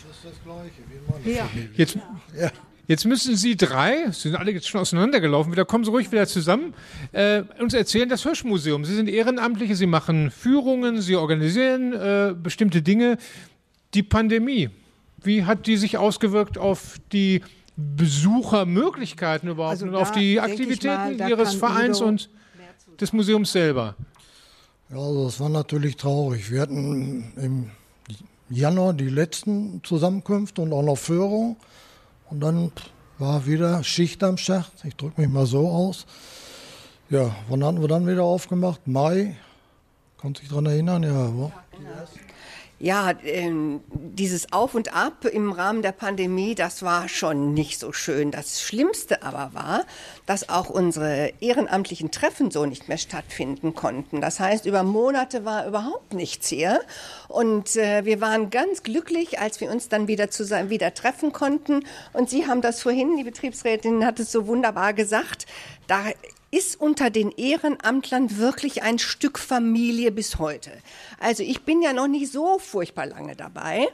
[1.25, 1.49] Ja.
[1.75, 1.99] Jetzt,
[2.87, 6.27] jetzt müssen Sie drei, Sie sind alle jetzt schon auseinandergelaufen, wieder kommen Sie ruhig wieder
[6.27, 6.75] zusammen,
[7.13, 8.85] äh, uns erzählen das Höschmuseum.
[8.85, 13.19] Sie sind Ehrenamtliche, Sie machen Führungen, Sie organisieren äh, bestimmte Dinge.
[13.95, 14.71] Die Pandemie,
[15.23, 17.43] wie hat die sich ausgewirkt auf die
[17.77, 22.31] Besuchermöglichkeiten überhaupt Also und auf die Aktivitäten mal, Ihres Vereins Ido und
[23.01, 23.97] des Museums selber?
[24.91, 26.51] Ja, also das war natürlich traurig.
[26.51, 27.71] Wir hatten im
[28.51, 31.57] Januar die letzten Zusammenkünfte und auch noch Führung.
[32.31, 32.73] Und dann
[33.19, 34.73] war wieder Schicht am Schacht.
[34.85, 36.07] Ich drücke mich mal so aus.
[37.11, 38.87] Ja, wann hatten wir dann wieder aufgemacht?
[38.87, 39.37] Mai.
[40.21, 41.03] Kannst du dich daran erinnern?
[41.03, 41.53] Ja, wo?
[41.73, 42.07] Ja,
[42.81, 48.31] ähm, dieses Auf und Ab im Rahmen der Pandemie, das war schon nicht so schön.
[48.31, 49.85] Das Schlimmste aber war,
[50.27, 54.21] dass auch unsere ehrenamtlichen Treffen so nicht mehr stattfinden konnten.
[54.21, 56.81] Das heißt, über Monate war überhaupt nichts hier.
[57.29, 61.85] Und äh, wir waren ganz glücklich, als wir uns dann wieder zusammen wieder treffen konnten.
[62.13, 65.47] Und Sie haben das vorhin, die Betriebsrätin hat es so wunderbar gesagt,
[65.87, 66.05] da
[66.55, 70.71] ist unter den Ehrenamtlern wirklich ein Stück Familie bis heute.
[71.19, 73.89] Also ich bin ja noch nicht so furchtbar lange dabei,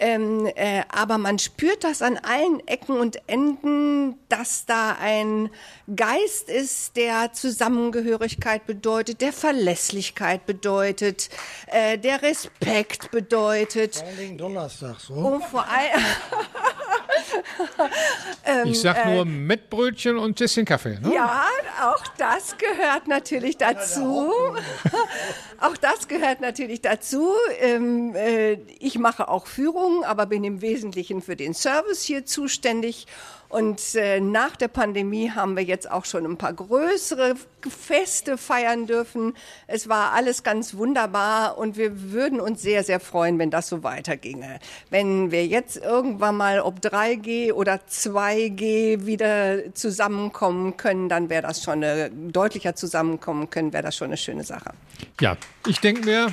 [0.00, 5.50] ähm, äh, aber man spürt das an allen Ecken und Enden, dass da ein
[5.94, 11.28] Geist ist, der Zusammengehörigkeit bedeutet, der Verlässlichkeit bedeutet,
[11.66, 13.96] äh, der Respekt bedeutet.
[13.96, 15.14] Vor allem Donnerstag, so.
[15.14, 16.04] Und vor allem
[18.44, 20.98] Ähm, Ich sag äh, nur Mettbrötchen und Tässchen Kaffee.
[21.00, 21.12] Ne?
[21.14, 21.44] Ja,
[21.82, 24.32] auch das gehört natürlich dazu.
[25.60, 27.32] auch das gehört natürlich dazu.
[27.60, 33.06] Ähm, äh, ich mache auch Führungen, aber bin im Wesentlichen für den Service hier zuständig.
[33.48, 37.34] Und äh, nach der Pandemie haben wir jetzt auch schon ein paar größere
[37.66, 39.34] Feste feiern dürfen.
[39.66, 43.82] Es war alles ganz wunderbar und wir würden uns sehr, sehr freuen, wenn das so
[43.82, 44.58] weiterginge.
[44.90, 51.62] Wenn wir jetzt irgendwann mal ob 3G oder 2G wieder zusammenkommen können, dann wäre das
[51.62, 54.72] schon eine, deutlicher zusammenkommen können, wäre das schon eine schöne Sache.
[55.20, 56.28] Ja, ich denke mir,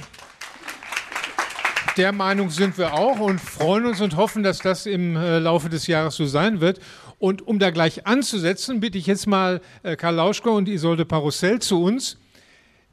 [1.98, 5.70] der Meinung sind wir auch und freuen uns und hoffen, dass das im äh, Laufe
[5.70, 6.82] des Jahres so sein wird.
[7.20, 11.60] Und um da gleich anzusetzen, bitte ich jetzt mal äh, Karl Lauschko und Isolde Parussell
[11.60, 12.18] zu uns,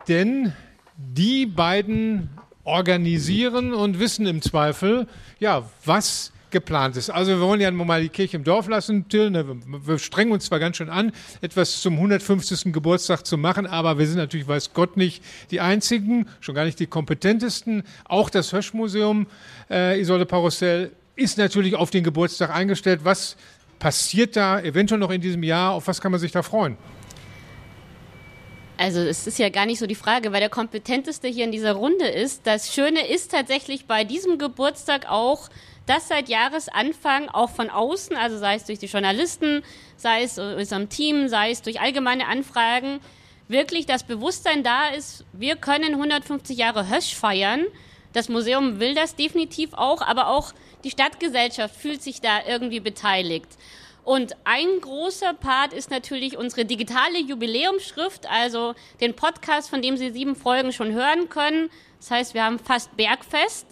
[0.08, 0.52] denn
[0.96, 2.30] die beiden
[2.64, 5.06] organisieren und wissen im Zweifel,
[5.40, 7.10] ja, was geplant ist.
[7.10, 9.30] Also wir wollen ja mal die Kirche im Dorf lassen, Till.
[9.30, 9.44] Ne?
[9.66, 11.10] Wir strengen uns zwar ganz schön an,
[11.40, 12.72] etwas zum 150.
[12.72, 16.78] Geburtstag zu machen, aber wir sind natürlich, weiß Gott nicht, die Einzigen, schon gar nicht
[16.78, 17.82] die kompetentesten.
[18.04, 19.26] Auch das Höschmuseum,
[19.70, 23.00] äh, Isolde Parussell, ist natürlich auf den Geburtstag eingestellt.
[23.02, 23.36] Was
[23.82, 25.72] passiert da eventuell noch in diesem Jahr?
[25.72, 26.76] Auf was kann man sich da freuen?
[28.76, 31.72] Also es ist ja gar nicht so die Frage, weil der kompetenteste hier in dieser
[31.72, 32.46] Runde ist.
[32.46, 35.48] Das Schöne ist tatsächlich bei diesem Geburtstag auch,
[35.86, 39.64] dass seit Jahresanfang auch von außen, also sei es durch die Journalisten,
[39.96, 43.00] sei es unserem Team, sei es durch allgemeine Anfragen,
[43.48, 47.64] wirklich das Bewusstsein da ist, wir können 150 Jahre Hösch feiern.
[48.12, 50.52] Das Museum will das definitiv auch, aber auch
[50.84, 53.48] die Stadtgesellschaft fühlt sich da irgendwie beteiligt.
[54.04, 60.10] Und ein großer Part ist natürlich unsere digitale Jubiläumsschrift, also den Podcast, von dem Sie
[60.10, 61.70] sieben Folgen schon hören können.
[62.00, 63.66] Das heißt, wir haben fast Bergfest.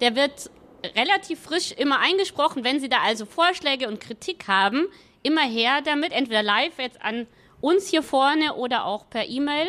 [0.00, 0.50] Der wird
[0.96, 2.64] relativ frisch immer eingesprochen.
[2.64, 4.88] Wenn Sie da also Vorschläge und Kritik haben,
[5.22, 7.28] immer her damit, entweder live jetzt an
[7.60, 9.68] uns hier vorne oder auch per E-Mail.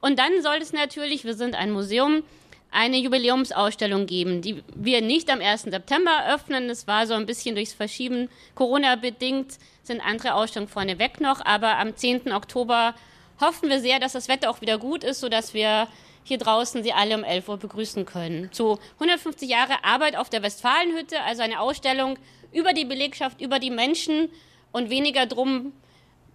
[0.00, 2.24] Und dann soll es natürlich, wir sind ein Museum,
[2.72, 5.62] eine Jubiläumsausstellung geben, die wir nicht am 1.
[5.64, 6.68] September öffnen.
[6.68, 11.44] Das war so ein bisschen durchs Verschieben Corona-bedingt, sind andere Ausstellungen vorneweg noch.
[11.44, 12.32] Aber am 10.
[12.32, 12.94] Oktober
[13.40, 15.86] hoffen wir sehr, dass das Wetter auch wieder gut ist, sodass wir
[16.24, 18.50] hier draußen Sie alle um 11 Uhr begrüßen können.
[18.52, 22.18] Zu 150 Jahre Arbeit auf der Westfalenhütte, also eine Ausstellung
[22.52, 24.30] über die Belegschaft, über die Menschen
[24.70, 25.72] und weniger drum,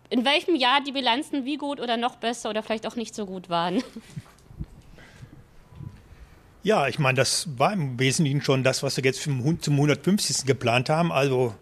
[0.10, 3.26] in welchem Jahr die Bilanzen wie gut oder noch besser oder vielleicht auch nicht so
[3.26, 3.84] gut waren.
[6.68, 10.45] Ja, ich meine, das war im Wesentlichen schon das, was wir jetzt zum 150.
[10.45, 11.13] geplant haben.
[11.13, 11.55] Also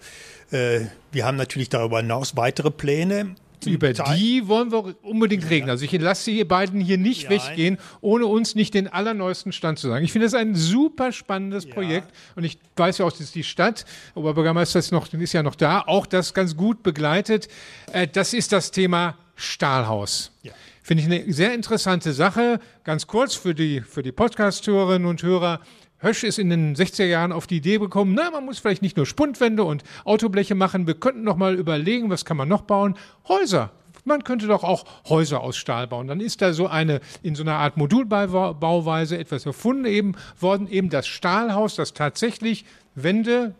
[0.49, 0.79] äh,
[1.11, 3.35] wir haben natürlich darüber hinaus weitere Pläne.
[3.67, 5.69] Über die wollen wir unbedingt reden.
[5.69, 9.77] Also ich lasse die beiden hier nicht ja, weggehen, ohne uns nicht den allerneuesten Stand
[9.77, 10.03] zu sagen.
[10.03, 11.73] Ich finde das ein super spannendes ja.
[11.75, 13.85] Projekt und ich weiß ja auch, dass die Stadt,
[14.15, 17.47] Oberbürgermeister ist, noch, ist ja noch da, auch das ganz gut begleitet.
[17.93, 20.31] Äh, das ist das Thema Stahlhaus.
[20.41, 20.53] Ja.
[20.86, 22.59] Finde ich eine sehr interessante Sache.
[22.83, 25.61] Ganz kurz für die, für die Podcast-Hörerinnen und Hörer.
[25.97, 28.95] Hösch ist in den 60er Jahren auf die Idee gekommen, na, man muss vielleicht nicht
[28.95, 32.95] nur Spundwände und Autobleche machen, wir könnten noch mal überlegen, was kann man noch bauen?
[33.27, 33.71] Häuser.
[34.03, 36.07] Man könnte doch auch Häuser aus Stahl bauen.
[36.07, 40.91] Dann ist da so eine, in so einer Art Modulbauweise etwas erfunden eben worden, eben
[40.91, 42.63] das Stahlhaus, das tatsächlich
[42.93, 43.55] Wände,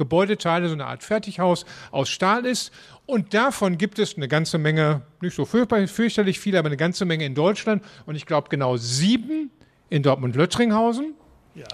[0.00, 2.72] Gebäudeteile, so eine Art Fertighaus aus Stahl ist.
[3.04, 7.26] Und davon gibt es eine ganze Menge, nicht so fürchterlich viele, aber eine ganze Menge
[7.26, 7.84] in Deutschland.
[8.06, 9.50] Und ich glaube genau sieben
[9.90, 11.14] in Dortmund-Löttringhausen.
[11.54, 11.66] Ja.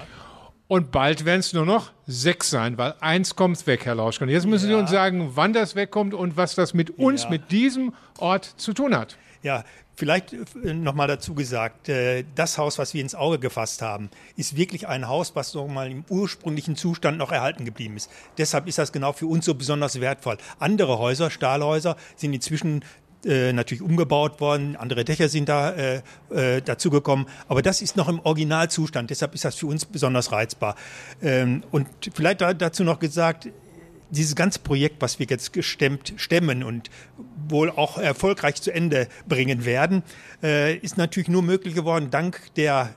[0.68, 4.29] Und bald werden es nur noch sechs sein, weil eins kommt weg, Herr Lauschkan.
[4.29, 4.77] Jetzt müssen ja.
[4.77, 7.31] Sie uns sagen, wann das wegkommt und was das mit uns, ja.
[7.31, 9.16] mit diesem Ort zu tun hat.
[9.43, 9.62] Ja,
[9.97, 14.55] Vielleicht äh, nochmal dazu gesagt, äh, das Haus, was wir ins Auge gefasst haben, ist
[14.55, 18.11] wirklich ein Haus, was noch mal im ursprünglichen Zustand noch erhalten geblieben ist.
[18.36, 20.36] Deshalb ist das genau für uns so besonders wertvoll.
[20.59, 22.84] Andere Häuser, Stahlhäuser, sind inzwischen
[23.24, 26.03] äh, natürlich umgebaut worden, andere Dächer sind da äh,
[26.62, 30.76] dazugekommen, aber das ist noch im Originalzustand, deshalb ist das für uns besonders reizbar.
[31.22, 33.49] Ähm, und vielleicht dazu noch gesagt,
[34.11, 36.90] dieses ganze Projekt, was wir jetzt gestemmt stemmen und
[37.48, 40.02] wohl auch erfolgreich zu Ende bringen werden,
[40.42, 42.94] äh, ist natürlich nur möglich geworden dank der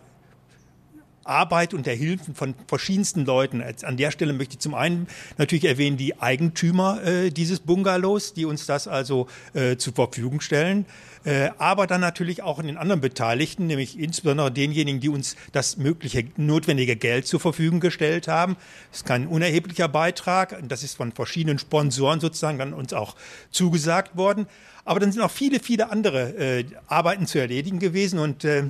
[1.29, 3.63] Arbeit und der Hilfen von verschiedensten Leuten.
[3.83, 5.07] An der Stelle möchte ich zum einen
[5.37, 10.85] natürlich erwähnen die Eigentümer äh, dieses Bungalows, die uns das also äh, zur Verfügung stellen.
[11.25, 15.77] Äh, aber dann natürlich auch in den anderen Beteiligten, nämlich insbesondere denjenigen, die uns das
[15.77, 18.55] mögliche notwendige Geld zur Verfügung gestellt haben.
[18.91, 20.57] Das ist kein unerheblicher Beitrag.
[20.67, 23.15] Das ist von verschiedenen Sponsoren sozusagen dann uns auch
[23.51, 24.47] zugesagt worden.
[24.85, 28.63] Aber dann sind auch viele, viele andere äh, Arbeiten zu erledigen gewesen und äh,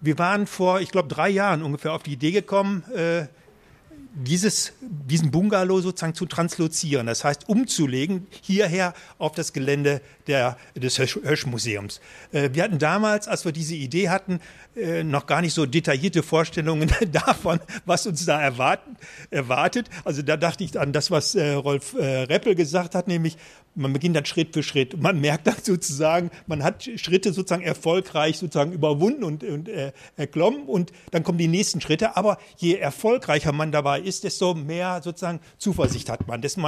[0.00, 3.26] wir waren vor, ich glaube, drei Jahren ungefähr auf die Idee gekommen, äh,
[4.14, 10.98] dieses, diesen Bungalow sozusagen zu translozieren, das heißt umzulegen hierher auf das Gelände der, des
[10.98, 12.00] Hösch-Museums.
[12.32, 14.40] Äh, wir hatten damals, als wir diese Idee hatten,
[14.80, 18.96] äh, noch gar nicht so detaillierte Vorstellungen davon, was uns da erwarten,
[19.30, 19.88] erwartet.
[20.04, 23.36] Also da dachte ich an das, was äh, Rolf äh, Reppel gesagt hat, nämlich
[23.78, 25.00] man beginnt dann Schritt für Schritt.
[25.00, 30.64] Man merkt dann sozusagen, man hat Schritte sozusagen erfolgreich sozusagen überwunden und, und äh, erklommen
[30.64, 32.16] und dann kommen die nächsten Schritte.
[32.16, 36.60] Aber je erfolgreicher man dabei ist, desto mehr sozusagen Zuversicht hat man, desto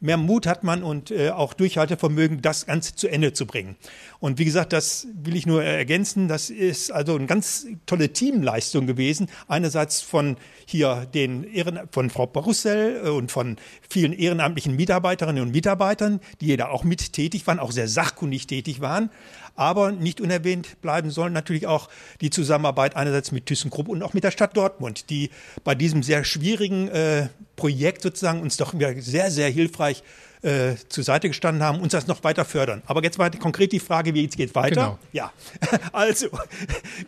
[0.00, 3.76] mehr Mut hat man und äh, auch Durchhaltevermögen, das Ganze zu Ende zu bringen.
[4.20, 6.28] Und wie gesagt, das will ich nur ergänzen.
[6.28, 7.53] Das ist also eine ganz
[7.86, 9.28] tolle Teamleistung gewesen.
[9.48, 10.36] Einerseits von
[10.66, 13.56] hier den Ehren, von Frau Barussel äh, und von
[13.88, 18.80] vielen ehrenamtlichen Mitarbeiterinnen und Mitarbeitern, die da auch mit tätig waren, auch sehr sachkundig tätig
[18.80, 19.10] waren.
[19.56, 21.88] Aber nicht unerwähnt bleiben sollen natürlich auch
[22.20, 25.30] die Zusammenarbeit einerseits mit ThyssenKrupp und auch mit der Stadt Dortmund, die
[25.62, 30.02] bei diesem sehr schwierigen äh, Projekt sozusagen uns doch sehr, sehr hilfreich
[30.42, 32.82] äh, zur Seite gestanden haben, uns das noch weiter fördern.
[32.86, 34.74] Aber jetzt mal konkret die Frage, wie es geht weiter.
[34.74, 34.98] Genau.
[35.12, 35.32] Ja,
[35.92, 36.28] also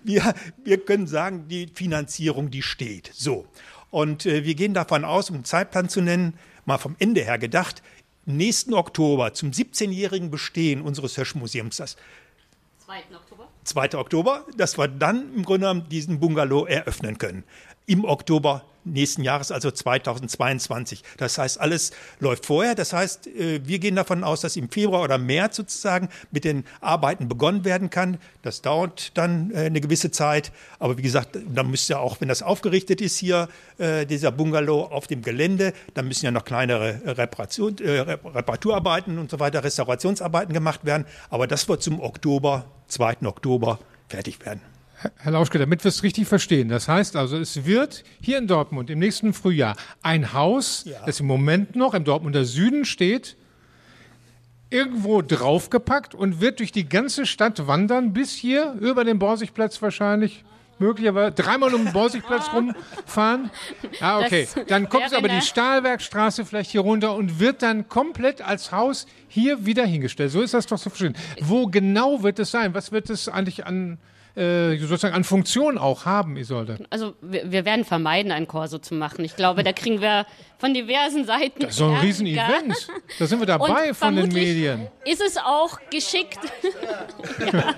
[0.04, 0.34] wir,
[0.64, 3.10] wir können sagen, die Finanzierung, die steht.
[3.14, 3.46] So.
[3.90, 6.34] Und äh, wir gehen davon aus, um einen Zeitplan zu nennen,
[6.64, 7.82] mal vom Ende her gedacht,
[8.24, 11.96] nächsten Oktober zum 17-jährigen Bestehen unseres Hirschmuseums, das
[12.86, 13.02] 2.
[13.14, 13.48] Oktober.
[13.64, 13.98] 2.
[13.98, 17.44] Oktober, dass wir dann im Grunde genommen diesen Bungalow eröffnen können.
[17.86, 21.02] Im Oktober nächsten Jahres, also 2022.
[21.18, 22.74] Das heißt, alles läuft vorher.
[22.74, 26.64] Das heißt, äh, wir gehen davon aus, dass im Februar oder März sozusagen mit den
[26.80, 28.18] Arbeiten begonnen werden kann.
[28.42, 30.52] Das dauert dann äh, eine gewisse Zeit.
[30.78, 34.84] Aber wie gesagt, dann müsste ja auch, wenn das aufgerichtet ist hier, äh, dieser Bungalow
[34.84, 40.84] auf dem Gelände, dann müssen ja noch kleinere Reparation, Reparaturarbeiten und so weiter, Restaurationsarbeiten gemacht
[40.84, 41.06] werden.
[41.30, 43.26] Aber das wird zum Oktober, 2.
[43.26, 43.78] Oktober
[44.08, 44.75] fertig werden.
[45.18, 46.68] Herr Lauschke, damit wir es richtig verstehen.
[46.68, 50.98] Das heißt also, es wird hier in Dortmund im nächsten Frühjahr ein Haus, ja.
[51.04, 53.36] das im Moment noch im Dortmunder Süden steht,
[54.70, 60.44] irgendwo draufgepackt und wird durch die ganze Stadt wandern, bis hier über den Borsigplatz wahrscheinlich
[60.78, 63.50] möglicherweise dreimal um den Borsigplatz rumfahren.
[64.00, 64.48] Ah, okay.
[64.66, 69.06] Dann kommt es aber die Stahlwerkstraße vielleicht hier runter und wird dann komplett als Haus
[69.28, 70.30] hier wieder hingestellt.
[70.30, 71.16] So ist das doch zu verstehen.
[71.40, 72.74] Wo genau wird es sein?
[72.74, 73.98] Was wird es eigentlich an
[74.36, 76.78] äh, sozusagen an Funktion auch haben, Isolde?
[76.90, 79.24] Also wir, wir, werden vermeiden, ein Korso zu machen.
[79.24, 80.26] Ich glaube, da kriegen wir
[80.58, 81.60] von diversen Seiten.
[81.60, 82.88] Das ist so ein Riesenevent.
[83.18, 84.88] Da sind wir dabei von den Medien.
[85.04, 86.38] Ist es auch geschickt?
[87.52, 87.74] ja.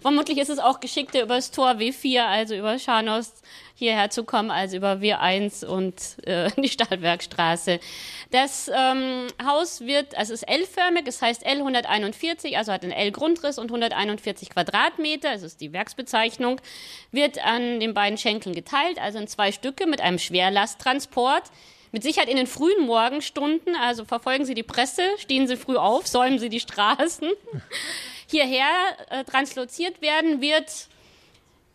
[0.00, 3.42] Vermutlich ist es auch geschickter über das Tor W4, also über Scharnost
[3.78, 5.94] hierher zu kommen, als über W1 und
[6.26, 7.78] äh, die Stahlwerkstraße.
[8.32, 13.66] Das ähm, Haus wird, also ist L-förmig, es heißt L141, also hat einen L-Grundriss und
[13.66, 16.60] 141 Quadratmeter, das ist die Werksbezeichnung,
[17.12, 21.44] wird an den beiden Schenkeln geteilt, also in zwei Stücke mit einem Schwerlasttransport.
[21.90, 26.06] Mit Sicherheit in den frühen Morgenstunden, also verfolgen Sie die Presse, stehen Sie früh auf,
[26.06, 27.30] säumen Sie die Straßen.
[28.26, 28.68] Hierher
[29.08, 30.88] äh, transloziert werden wird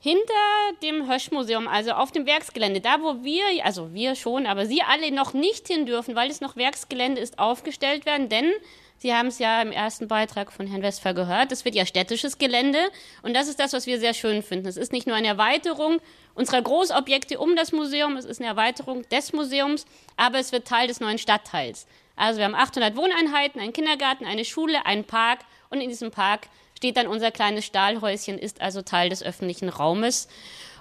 [0.04, 0.34] hinter
[0.82, 5.10] dem Höschmuseum, also auf dem Werksgelände, da wo wir, also wir schon, aber Sie alle
[5.12, 8.52] noch nicht hin dürfen, weil es noch Werksgelände ist, aufgestellt werden, denn
[8.98, 12.38] Sie haben es ja im ersten Beitrag von Herrn Westphal gehört, es wird ja städtisches
[12.38, 12.80] Gelände
[13.22, 14.68] und das ist das, was wir sehr schön finden.
[14.68, 16.02] Es ist nicht nur eine Erweiterung
[16.36, 19.86] unserer Großobjekte um das Museum, es ist eine Erweiterung des Museums,
[20.18, 21.88] aber es wird Teil des neuen Stadtteils.
[22.18, 25.40] Also wir haben 800 Wohneinheiten, einen Kindergarten, eine Schule, einen Park
[25.70, 26.50] und in diesem Park
[26.84, 30.28] steht dann unser kleines Stahlhäuschen, ist also Teil des öffentlichen Raumes.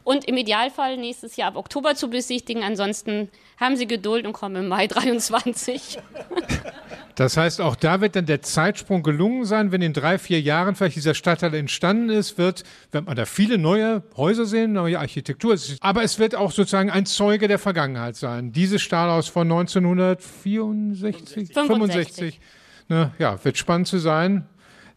[0.03, 2.65] Und im Idealfall nächstes Jahr ab Oktober zu besichtigen.
[2.65, 6.01] Ansonsten haben Sie Geduld und kommen im Mai 23.
[7.15, 10.75] Das heißt, auch da wird dann der Zeitsprung gelungen sein, wenn in drei, vier Jahren
[10.75, 15.55] vielleicht dieser Stadtteil entstanden ist, wird, wird man da viele neue Häuser sehen, neue Architektur.
[15.81, 18.53] Aber es wird auch sozusagen ein Zeuge der Vergangenheit sein.
[18.53, 22.41] Dieses Stahlhaus von 1964, 65, 65
[22.89, 24.47] ne, ja, wird spannend zu sein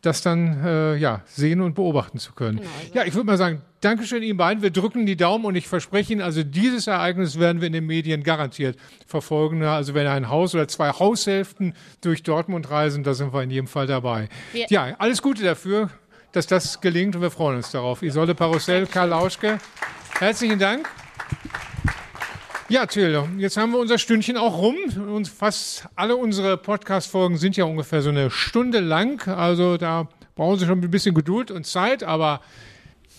[0.05, 2.57] das dann äh, ja, sehen und beobachten zu können.
[2.57, 2.93] Genau, also.
[2.93, 4.63] Ja, ich würde mal sagen, Dankeschön Ihnen beiden.
[4.63, 7.85] Wir drücken die Daumen und ich verspreche Ihnen, also dieses Ereignis werden wir in den
[7.85, 9.63] Medien garantiert verfolgen.
[9.63, 13.67] Also wenn ein Haus oder zwei Haushälften durch Dortmund reisen, da sind wir in jedem
[13.67, 14.29] Fall dabei.
[14.53, 15.91] Wir ja, alles Gute dafür,
[16.31, 18.01] dass das gelingt und wir freuen uns darauf.
[18.01, 19.59] Isolde Parussell, Karl Lauschke,
[20.19, 20.89] herzlichen Dank.
[22.67, 24.75] Ja, Till, jetzt haben wir unser Stündchen auch rum.
[25.13, 29.27] Und fast alle unsere Podcast-Folgen sind ja ungefähr so eine Stunde lang.
[29.27, 32.41] Also da brauchen Sie schon ein bisschen Geduld und Zeit, aber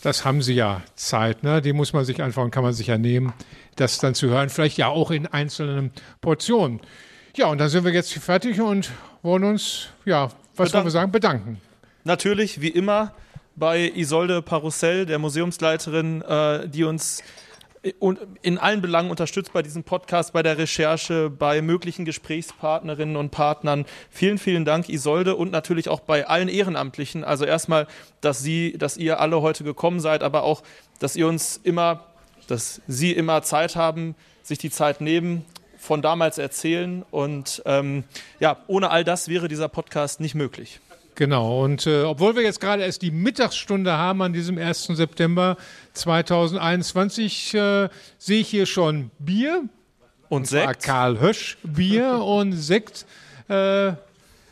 [0.02, 1.44] das haben Sie ja Zeit.
[1.44, 1.62] Ne?
[1.62, 3.34] Die muss man sich einfach und kann man sich ja nehmen,
[3.76, 4.48] das dann zu hören.
[4.48, 6.80] Vielleicht ja auch in einzelnen Portionen.
[7.36, 8.90] Ja, und dann sind wir jetzt fertig und
[9.22, 11.60] wollen uns, ja, was wollen wir sagen, bedanken.
[12.02, 13.14] Natürlich, wie immer,
[13.54, 17.22] bei Isolde Parussell, der Museumsleiterin, äh, die uns
[18.42, 23.84] in allen Belangen unterstützt bei diesem Podcast, bei der Recherche, bei möglichen Gesprächspartnerinnen und Partnern.
[24.10, 27.24] Vielen, vielen Dank, Isolde, und natürlich auch bei allen Ehrenamtlichen.
[27.24, 27.86] Also erstmal,
[28.20, 30.62] dass Sie, dass ihr alle heute gekommen seid, aber auch,
[30.98, 32.06] dass ihr uns immer,
[32.46, 35.44] dass Sie immer Zeit haben, sich die Zeit nehmen,
[35.78, 37.04] von damals erzählen.
[37.10, 38.04] Und ähm,
[38.40, 40.80] ja, ohne all das wäre dieser Podcast nicht möglich.
[41.16, 44.88] Genau, und äh, obwohl wir jetzt gerade erst die Mittagsstunde haben an diesem 1.
[44.88, 45.56] September
[45.94, 47.88] 2021, äh,
[48.18, 49.64] sehe ich hier schon Bier.
[50.28, 50.82] Und, und Sekt.
[50.82, 53.06] Karl Hösch Bier und Sekt
[53.48, 53.92] äh,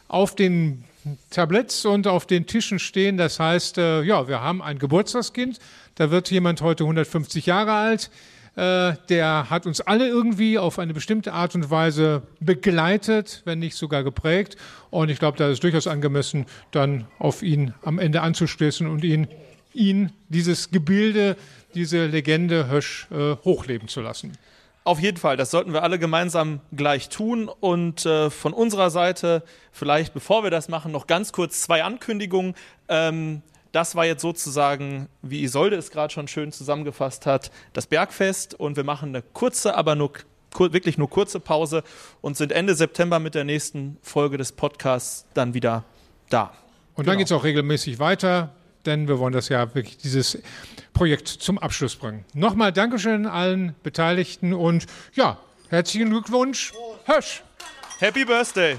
[0.08, 0.84] auf den
[1.28, 3.18] Tabletts und auf den Tischen stehen.
[3.18, 5.58] Das heißt, äh, ja, wir haben ein Geburtstagskind.
[5.96, 8.10] Da wird jemand heute 150 Jahre alt.
[8.56, 13.76] Äh, der hat uns alle irgendwie auf eine bestimmte Art und Weise begleitet, wenn nicht
[13.76, 14.56] sogar geprägt.
[14.90, 19.26] Und ich glaube, da ist durchaus angemessen, dann auf ihn am Ende anzustoßen und ihn,
[19.72, 21.36] ihn dieses Gebilde,
[21.74, 24.38] diese Legende Hösch äh, hochleben zu lassen.
[24.84, 27.48] Auf jeden Fall, das sollten wir alle gemeinsam gleich tun.
[27.48, 29.42] Und äh, von unserer Seite,
[29.72, 32.54] vielleicht bevor wir das machen, noch ganz kurz zwei Ankündigungen.
[32.88, 33.42] Ähm,
[33.74, 38.54] das war jetzt sozusagen, wie Isolde es gerade schon schön zusammengefasst hat, das Bergfest.
[38.54, 40.12] Und wir machen eine kurze, aber nur
[40.56, 41.82] wirklich nur kurze Pause
[42.20, 45.82] und sind Ende September mit der nächsten Folge des Podcasts dann wieder
[46.30, 46.52] da.
[46.94, 47.18] Und dann genau.
[47.18, 48.54] geht es auch regelmäßig weiter.
[48.86, 50.38] denn wir wollen das ja wirklich dieses
[50.92, 52.24] Projekt zum Abschluss bringen.
[52.34, 55.38] Nochmal Dankeschön allen Beteiligten und ja,
[55.70, 56.72] herzlichen Glückwunsch,
[57.06, 57.42] Hösch!
[57.98, 58.76] Happy Birthday!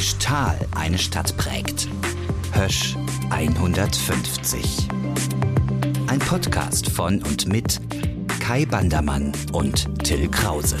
[0.00, 1.86] Wie Stahl eine Stadt prägt.
[2.54, 2.96] Hösch
[3.28, 4.88] 150.
[6.06, 7.78] Ein Podcast von und mit
[8.40, 10.78] Kai Bandermann und Till Krause.